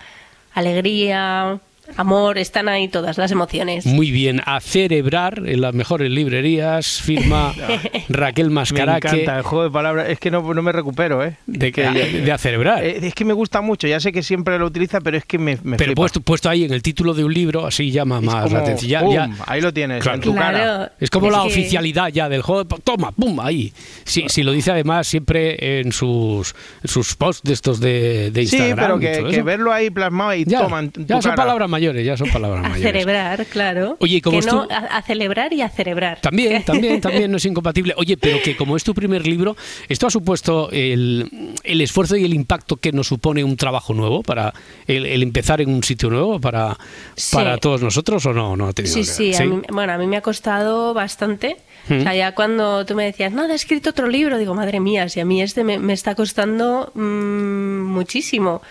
[0.55, 1.61] alegría,
[1.97, 3.87] amor, están ahí todas las emociones.
[3.87, 7.53] Muy bien, a celebrar en las mejores librerías, firma
[8.09, 9.09] Raquel Me Mascaraque.
[9.09, 10.09] encanta el juego de palabras.
[10.09, 11.37] Es que no, no me recupero, ¿eh?
[11.47, 12.85] De, que- de a celebrar.
[12.85, 13.87] Eh, Es que me gusta mucho.
[13.87, 16.65] Ya sé que siempre lo utiliza, pero es que me, me Pero puesto, puesto ahí
[16.65, 18.91] en el título de un libro, así llama más como, la atención.
[18.91, 19.15] Ya- ¡pum!
[19.15, 20.17] ya- ahí lo tienes, Claro.
[20.17, 20.93] en tu cara.
[21.01, 22.65] Es como es la que- oficialidad ya del juego.
[22.65, 23.73] Toma, pum, ahí.
[24.05, 28.47] Si, si lo dice además siempre en sus, en sus posts de estos de, de
[28.47, 28.99] Sí, Instagram.
[28.99, 31.37] pero que, verlo ahí plasmado y Ya, toma en tu ya son cara.
[31.37, 32.93] palabras mayores, ya son palabras A mayores.
[32.93, 33.97] celebrar, claro.
[34.01, 36.21] Oye, ¿y cómo que es no, tu- a, a celebrar y a celebrar.
[36.21, 37.95] También, también, también no es incompatible.
[37.97, 39.57] Oye, pero que como es tu primer libro,
[39.89, 44.23] ¿esto ha supuesto el, el esfuerzo y el impacto que nos supone un trabajo nuevo
[44.23, 44.55] para
[44.87, 46.77] el, el empezar en un sitio nuevo para,
[47.17, 47.35] Sí.
[47.37, 48.57] para todos nosotros o no?
[48.57, 49.43] no ha tenido Sí, que sí, ver?
[49.43, 51.57] a mí- bueno, a mí me ha costado bastante.
[51.89, 51.99] Mm.
[51.99, 55.09] O sea, ya cuando tú me decías, nada, he escrito otro libro, digo, madre mía,
[55.09, 58.63] si a mí este me, me está costando mm, muchísimo.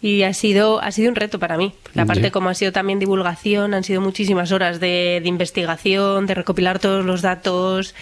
[0.00, 1.72] Y ha sido, ha sido un reto para mí.
[1.96, 2.30] Aparte, Ya.
[2.30, 7.04] como ha sido también divulgación, han sido muchísimas horas de, de investigación, de recopilar todos
[7.04, 7.94] los datos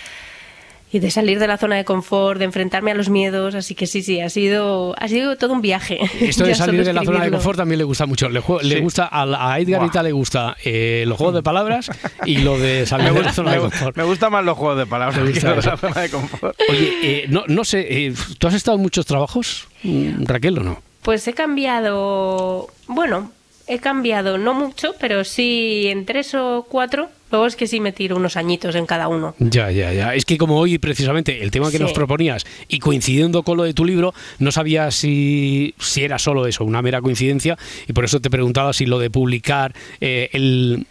[0.93, 3.55] y de salir de la zona de confort, de enfrentarme a los miedos.
[3.57, 5.99] Así que sí, sí, ha sido, ha sido todo un viaje.
[6.21, 8.29] Esto de salir de la zona de confort también le gusta mucho.
[8.29, 8.81] Le, jue- le Sí.
[8.81, 11.91] gusta a, a Edgar Ita le gusta eh, los juegos de palabras
[12.25, 13.97] y lo de salir de la gusta, zona de confort.
[13.97, 16.57] me gustan más los juegos de palabras ¿Te que gusta de la zona de confort.
[16.71, 20.63] Oye, eh, no, no sé, eh, ¿tú has estado en muchos trabajos, mm, Raquel, o
[20.63, 20.83] no?
[21.03, 23.31] Pues he cambiado, bueno,
[23.67, 27.09] he cambiado no mucho, pero sí en tres o cuatro.
[27.45, 29.35] Es que sí me tiro unos añitos en cada uno.
[29.41, 30.15] Ya, ya, ya.
[30.15, 31.83] Es que como hoy precisamente el tema que Sí.
[31.83, 36.47] nos proponías y coincidiendo con lo de tu libro, no sabía si, si era solo
[36.47, 37.59] eso, una mera coincidencia,
[37.89, 40.87] y por eso te preguntaba si lo de publicar, eh, el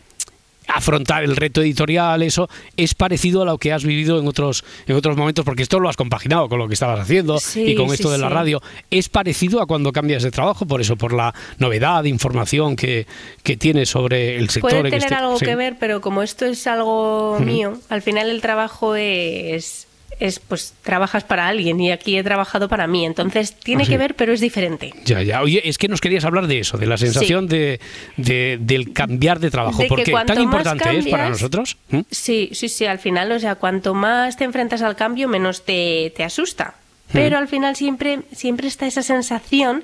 [0.67, 4.95] afrontar el reto editorial, eso es parecido a lo que has vivido en otros en
[4.95, 7.87] otros momentos, porque esto lo has compaginado con lo que estabas haciendo Sí, y con
[7.89, 8.33] sí, esto de la sí.
[8.33, 8.61] radio.
[8.91, 13.07] Es parecido a cuando cambias de trabajo, por eso, por la novedad información que,
[13.43, 14.69] que tienes sobre el sector.
[14.71, 18.29] Puede en tener este- algo que ver, pero como esto es algo mío, al final
[18.29, 19.87] el trabajo es,
[20.19, 23.05] es, pues, trabajas para alguien y aquí he trabajado para mí.
[23.05, 24.91] Entonces tiene Ah, que ver, pero es diferente.
[25.03, 25.41] Ya, ya.
[25.41, 27.79] Oye, es que nos querías hablar de eso, de la sensación de,
[28.15, 29.81] de- del cambiar de trabajo.
[29.81, 31.77] De porque tan importante es para nosotros.
[31.89, 31.99] ¿Mm?
[32.09, 36.13] Sí, sí, sí, al final, o sea, cuanto más te enfrentas al cambio, menos te,
[36.15, 36.75] te asusta.
[37.11, 39.83] Pero al final siempre, siempre está esa sensación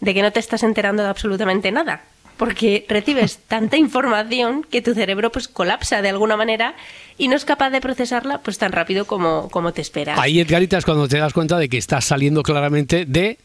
[0.00, 2.02] de que no te estás enterando de absolutamente nada.
[2.36, 6.74] Porque recibes tanta información que tu cerebro pues colapsa de alguna manera
[7.18, 10.18] y no es capaz de procesarla pues tan rápido como, como te esperas.
[10.18, 13.38] Ahí, Edgarita, es cuando te das cuenta de que estás saliendo claramente de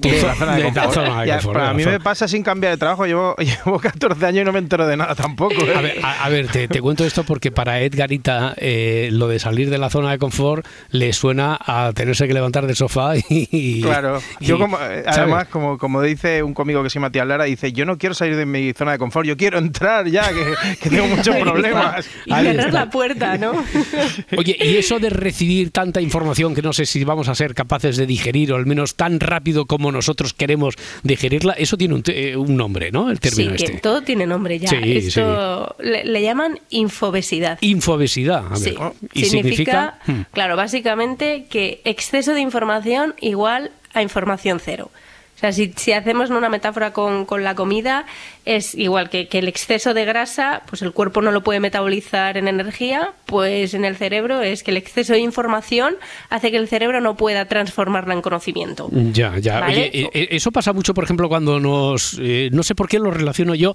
[0.00, 0.92] tu De zona de de confort.
[0.94, 3.06] zona de Ya, confort, a mí me pasa sin cambiar de trabajo.
[3.06, 5.54] Llevo, llevo 14 años y no me entero de nada tampoco.
[5.64, 5.72] ¿eh?
[5.74, 9.38] A ver, a, a ver, te, te cuento esto porque para Edgarita eh, lo de
[9.38, 13.80] salir de la zona de confort le suena a tenerse que levantar del sofá y...
[13.80, 15.18] Claro, y- yo como, eh, ¿sabes?
[15.18, 18.14] además, como, como dice un cómico que se llama Matías Lara, dice, yo no quiero
[18.14, 22.06] salir de mi zona de confort, yo quiero entrar ya, que, que tengo muchos problemas.
[22.26, 23.52] Y cerrar la puerta, ¿no?
[24.36, 27.96] Oye, y eso de recibir tanta información que no sé si vamos a ser capaces
[27.96, 32.36] de digerir, o al menos tan rápido como nosotros queremos digerirla, eso tiene un, eh,
[32.36, 33.10] un nombre, ¿no?
[33.10, 33.78] El término sí, este.
[33.78, 34.68] todo tiene nombre ya.
[34.68, 37.58] Sí, Esto Le, le llaman infobesidad.
[37.60, 38.46] Infobesidad.
[38.46, 38.58] A ver.
[38.58, 38.76] Sí.
[39.14, 39.98] ¿Y significa?
[40.06, 40.22] Hmm.
[40.32, 44.90] claro, básicamente que exceso de información igual a información cero.
[45.38, 48.06] O sea, si, si hacemos una metáfora con, con la comida,
[48.44, 52.36] es igual que, que el exceso de grasa, pues el cuerpo no lo puede metabolizar
[52.36, 55.94] en energía, pues en el cerebro es que el exceso de información
[56.28, 58.88] hace que el cerebro no pueda transformarla en conocimiento.
[59.12, 59.60] Ya, ya.
[59.60, 59.90] ¿Vale?
[59.92, 62.18] Oye, eh, eh, eso pasa mucho, por ejemplo, cuando nos...
[62.20, 63.74] eh, no sé por qué lo relaciono yo,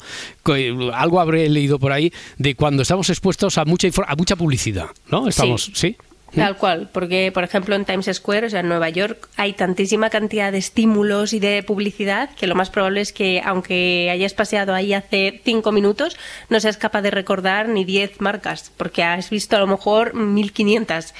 [0.94, 5.30] algo habré leído por ahí, de cuando estamos expuestos a mucha, a mucha publicidad, ¿no?
[5.30, 5.96] Estamos, ¿sí?
[6.36, 10.10] Tal cual, porque por ejemplo en Times Square, o sea en Nueva York, hay tantísima
[10.10, 14.74] cantidad de estímulos y de publicidad que lo más probable es que aunque hayas paseado
[14.74, 16.18] ahí hace cinco minutos,
[16.50, 21.14] no seas capaz de recordar ni 10 marcas, porque has visto a lo mejor 1500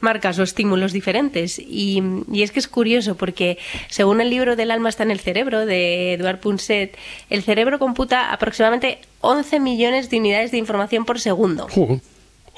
[0.00, 1.58] marcas o estímulos diferentes.
[1.58, 3.58] Y, y es que es curioso porque
[3.88, 6.96] según el libro del alma está en el cerebro de Eduard Punset,
[7.30, 11.66] el cerebro computa aproximadamente 11 millones de unidades de información por segundo.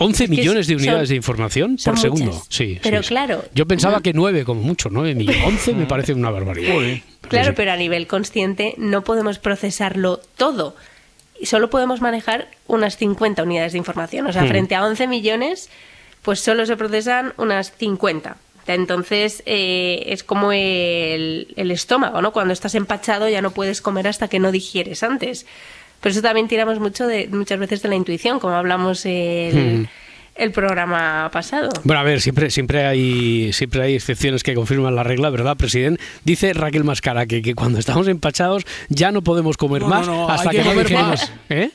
[0.00, 2.26] 11 que millones de son- unidades de información por segundo.
[2.32, 2.46] muchas.
[2.48, 3.08] Sí, Pero sí, sí.
[3.10, 5.42] claro, Yo pensaba no- que 9 como mucho, 9 millones.
[5.46, 6.74] 11 me parece una barbaridad.
[7.28, 7.52] Claro, Sí.
[7.56, 10.74] pero a nivel consciente no podemos procesarlo todo.
[11.38, 14.26] Y solo podemos manejar unas 50 unidades de información.
[14.26, 14.48] O sea, Hmm.
[14.48, 15.70] frente a 11 millones,
[16.22, 18.36] pues solo se procesan unas 50.
[18.66, 22.32] Entonces eh, es como el, el estómago, ¿no?
[22.32, 25.46] Cuando estás empachado ya no puedes comer hasta que no digieres antes.
[26.00, 29.86] Por eso también tiramos mucho de, muchas veces de la intuición, como hablamos el, Hmm.
[30.34, 31.68] el programa pasado.
[31.84, 36.02] Bueno, a ver, siempre, siempre hay siempre hay excepciones que confirman la regla, ¿verdad, presidente?
[36.24, 40.14] Dice Raquel Mascara que, que cuando estamos empachados ya no podemos comer No, más no,
[40.14, 41.32] no, hasta que, no más.
[41.50, 41.70] ¿Eh?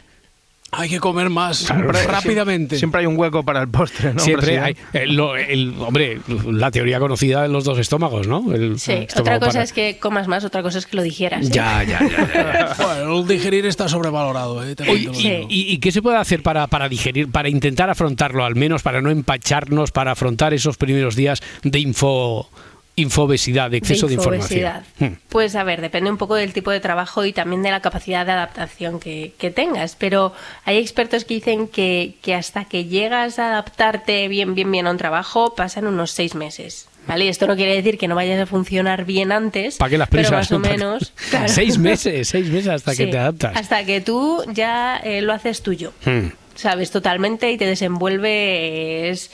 [0.78, 2.78] Hay que comer más Siempre- rápidamente.
[2.78, 4.19] Siempre hay un hueco para el postre, ¿no?
[4.19, 8.53] Siempre hay, el, hombre, la teoría conocida de los dos estómagos, ¿no?
[8.53, 11.03] El Sí, estómago otra cosa para- es que comas más, otra cosa es que lo
[11.03, 11.47] digieras.
[11.47, 11.51] ¿eh?
[11.51, 12.34] Ya, ya, ya.
[12.34, 12.76] ya.
[12.86, 14.76] Bueno, el digerir está sobrevalorado, ¿eh?
[14.76, 15.47] Te Oye, cuento lo ¿y, digo.
[15.49, 19.01] y- y qué se puede hacer para, para digerir, para intentar afrontarlo, al menos para
[19.01, 22.49] no empacharnos, para afrontar esos primeros días de info
[22.96, 24.84] infobesidad, de exceso de, infobesidad.
[24.86, 25.12] información?
[25.14, 25.20] Hmm.
[25.30, 28.26] Pues a ver, depende un poco del tipo de trabajo y también de la capacidad
[28.26, 29.96] de adaptación que, que tengas.
[29.96, 30.34] Pero
[30.64, 34.91] hay expertos que dicen que, que hasta que llegas a adaptarte bien, bien, bien a
[34.91, 36.88] un trabajo, pasan unos seis meses.
[37.08, 37.26] ¿Vale?
[37.26, 40.10] Y esto no quiere decir que no vayas a funcionar bien antes, ¿Para qué las
[40.10, 40.39] pero prisas?
[40.39, 41.14] más o menos.
[41.30, 41.48] claro.
[41.54, 43.56] Seis meses, seis meses hasta que te adaptas.
[43.56, 45.93] Hasta que tú ya eh, lo haces tuyo.
[46.04, 46.30] Hmm.
[46.56, 49.30] sabes totalmente y te desenvuelves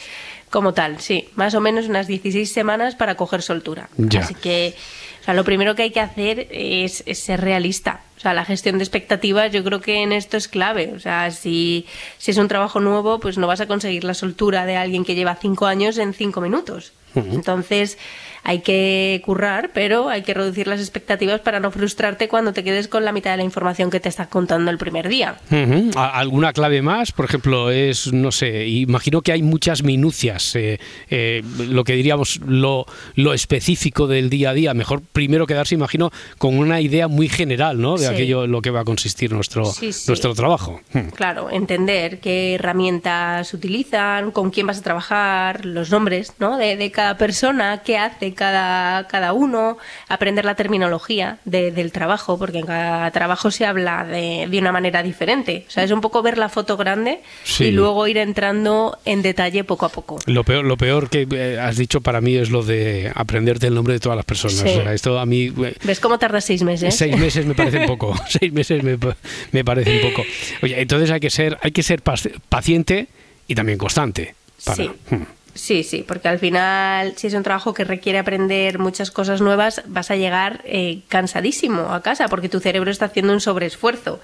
[0.51, 3.89] como tal, sí, más o menos unas 16 semanas para coger soltura.
[3.97, 4.19] Ya.
[4.19, 4.75] Así que
[5.21, 8.01] o sea, lo primero que hay que hacer es, es ser realista.
[8.17, 10.93] O sea, la gestión de expectativas yo creo que en esto es clave.
[10.95, 11.85] O sea, si,
[12.17, 15.13] si es un trabajo nuevo, pues no vas a conseguir la soltura de alguien que
[15.13, 16.93] lleva cinco años en cinco minutos.
[17.13, 17.97] Entonces
[18.43, 22.87] hay que currar, pero hay que reducir las expectativas para no frustrarte cuando te quedes
[22.87, 25.35] con la mitad de la información que te estás contando el primer día.
[25.51, 25.91] Ujú.
[25.95, 27.11] ¿A- ¿Alguna clave más?
[27.11, 30.79] Por ejemplo, es, no sé, imagino que hay muchas minucias, eh,
[31.09, 32.85] eh, lo que diríamos lo,
[33.15, 34.73] lo específico del día a día.
[34.73, 37.97] Mejor primero quedarse, imagino, con una idea muy general, ¿no?
[37.97, 38.13] De Sí.
[38.13, 40.05] aquello en lo que va a consistir nuestro, Sí, sí.
[40.07, 40.81] nuestro trabajo.
[41.15, 46.57] Claro, entender qué herramientas utilizan, con quién vas a trabajar, los nombres ¿no?
[46.57, 49.77] de, de cada persona, qué hace cada, cada uno,
[50.09, 54.71] aprender la terminología de- del trabajo, porque en cada trabajo se habla de, de una
[54.71, 55.65] manera diferente.
[55.67, 57.65] O sea, es un poco ver la foto grande Sí.
[57.65, 60.19] y luego ir entrando en detalle poco a poco.
[60.25, 63.73] Lo peor, lo peor que eh, has dicho para mí es lo de aprenderte el
[63.73, 64.55] nombre de todas las personas.
[64.59, 64.69] Sí.
[64.79, 66.95] O sea, esto a mí eh, ¿Ves cómo tarda seis meses?
[66.95, 68.13] Seis meses me parece poco.
[68.29, 68.97] Seis meses me,
[69.51, 70.23] me parece un poco.
[70.63, 73.07] Oye, entonces hay que ser, hay que ser paci- paciente
[73.47, 74.35] y también constante.
[74.63, 74.91] Para, Sí.
[75.09, 75.23] Hmm.
[75.53, 79.83] Sí, sí, porque al final, si es un trabajo que requiere aprender muchas cosas nuevas,
[79.85, 84.21] vas a llegar eh, cansadísimo a casa, porque tu cerebro está haciendo un sobreesfuerzo.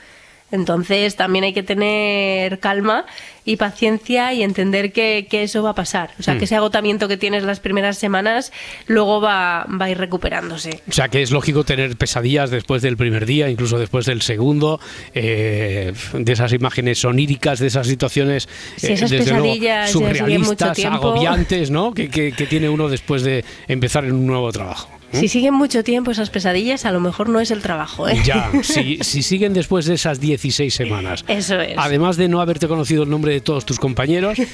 [0.51, 3.05] Entonces también hay que tener calma
[3.43, 6.11] y paciencia y entender que, que eso va a pasar.
[6.19, 6.37] O sea, Mm.
[6.39, 8.51] que ese agotamiento que tienes las primeras semanas
[8.87, 10.81] luego va, va a ir recuperándose.
[10.87, 14.79] O sea que es lógico tener pesadillas después del primer día, incluso después del segundo,
[15.13, 20.85] eh, de esas imágenes oníricas, de esas situaciones Si esas desde luego, pesadillas mucho surrealistas,
[20.85, 21.93] agobiantes, ¿no?
[21.93, 24.89] Que, que- que tiene uno después de empezar en un nuevo trabajo.
[25.17, 25.21] ¿Eh?
[25.21, 28.07] Si siguen mucho tiempo esas pesadillas, a lo mejor no es el trabajo.
[28.07, 28.21] ¿eh?
[28.23, 31.73] Ya, si, si siguen después de esas 16 semanas, Eso es.
[31.77, 34.37] además de no haberte conocido el nombre de todos tus compañeros,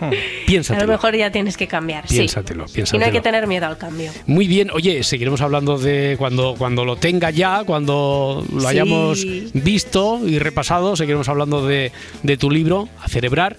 [0.00, 0.10] A
[0.46, 0.86] piénsatelo.
[0.86, 2.06] lo mejor ya tienes que cambiar.
[2.06, 2.18] sí.
[2.18, 3.12] Piénsatelo, Y no hay piénsatelo.
[3.12, 4.12] que tener miedo al cambio.
[4.26, 8.66] Muy bien, oye, seguiremos hablando de cuando, cuando lo tenga ya, cuando lo Sí.
[8.68, 11.90] hayamos visto y repasado, seguiremos hablando de,
[12.22, 13.56] de tu libro, A Cerebrar.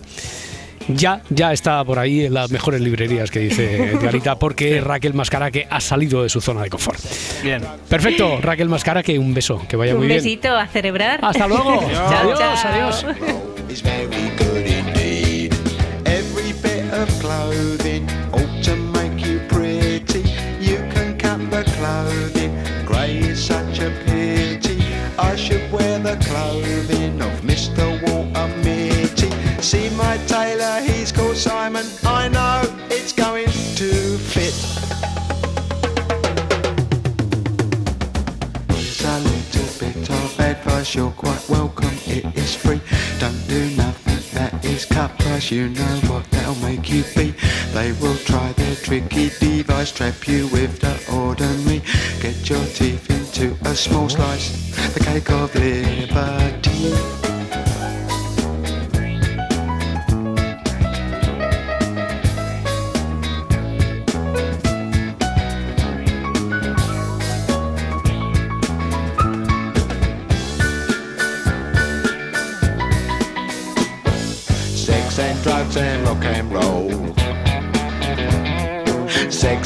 [0.89, 5.67] Ya, ya está por ahí en las mejores librerías que dice Edgarita, porque Raquel Mascaraque
[5.69, 6.99] ha salido de su zona de confort.
[7.43, 7.61] Bien.
[7.87, 10.17] Perfecto, Raquel Mascaraque, un beso, que vaya Un muy bien.
[10.23, 11.19] besito a celebrar.
[11.23, 11.79] Hasta luego.
[11.91, 12.71] chao, Adiós, chao.
[12.71, 13.05] adiós.
[13.69, 15.53] is very good indeed.
[16.05, 20.23] Every bit of clothing ought to make you pretty.
[20.59, 22.51] You can cut the clothing,
[22.87, 24.79] grey is such a pity.
[25.19, 27.85] I should wear the clothing of Mr.
[28.01, 28.18] Mitty.
[29.61, 31.85] See my tailor, he's called Simon.
[32.03, 34.55] I know it's going to fit.
[38.73, 42.81] Here's a little bit of advice, you're quite welcome, it is free.
[43.19, 47.35] Don't do nothing that is cut price, you know what that'll make you be.
[47.73, 51.83] They will try their tricky device, trap you with the ordinary.
[52.21, 57.18] Get your teeth into a small slice, the cake of liberty.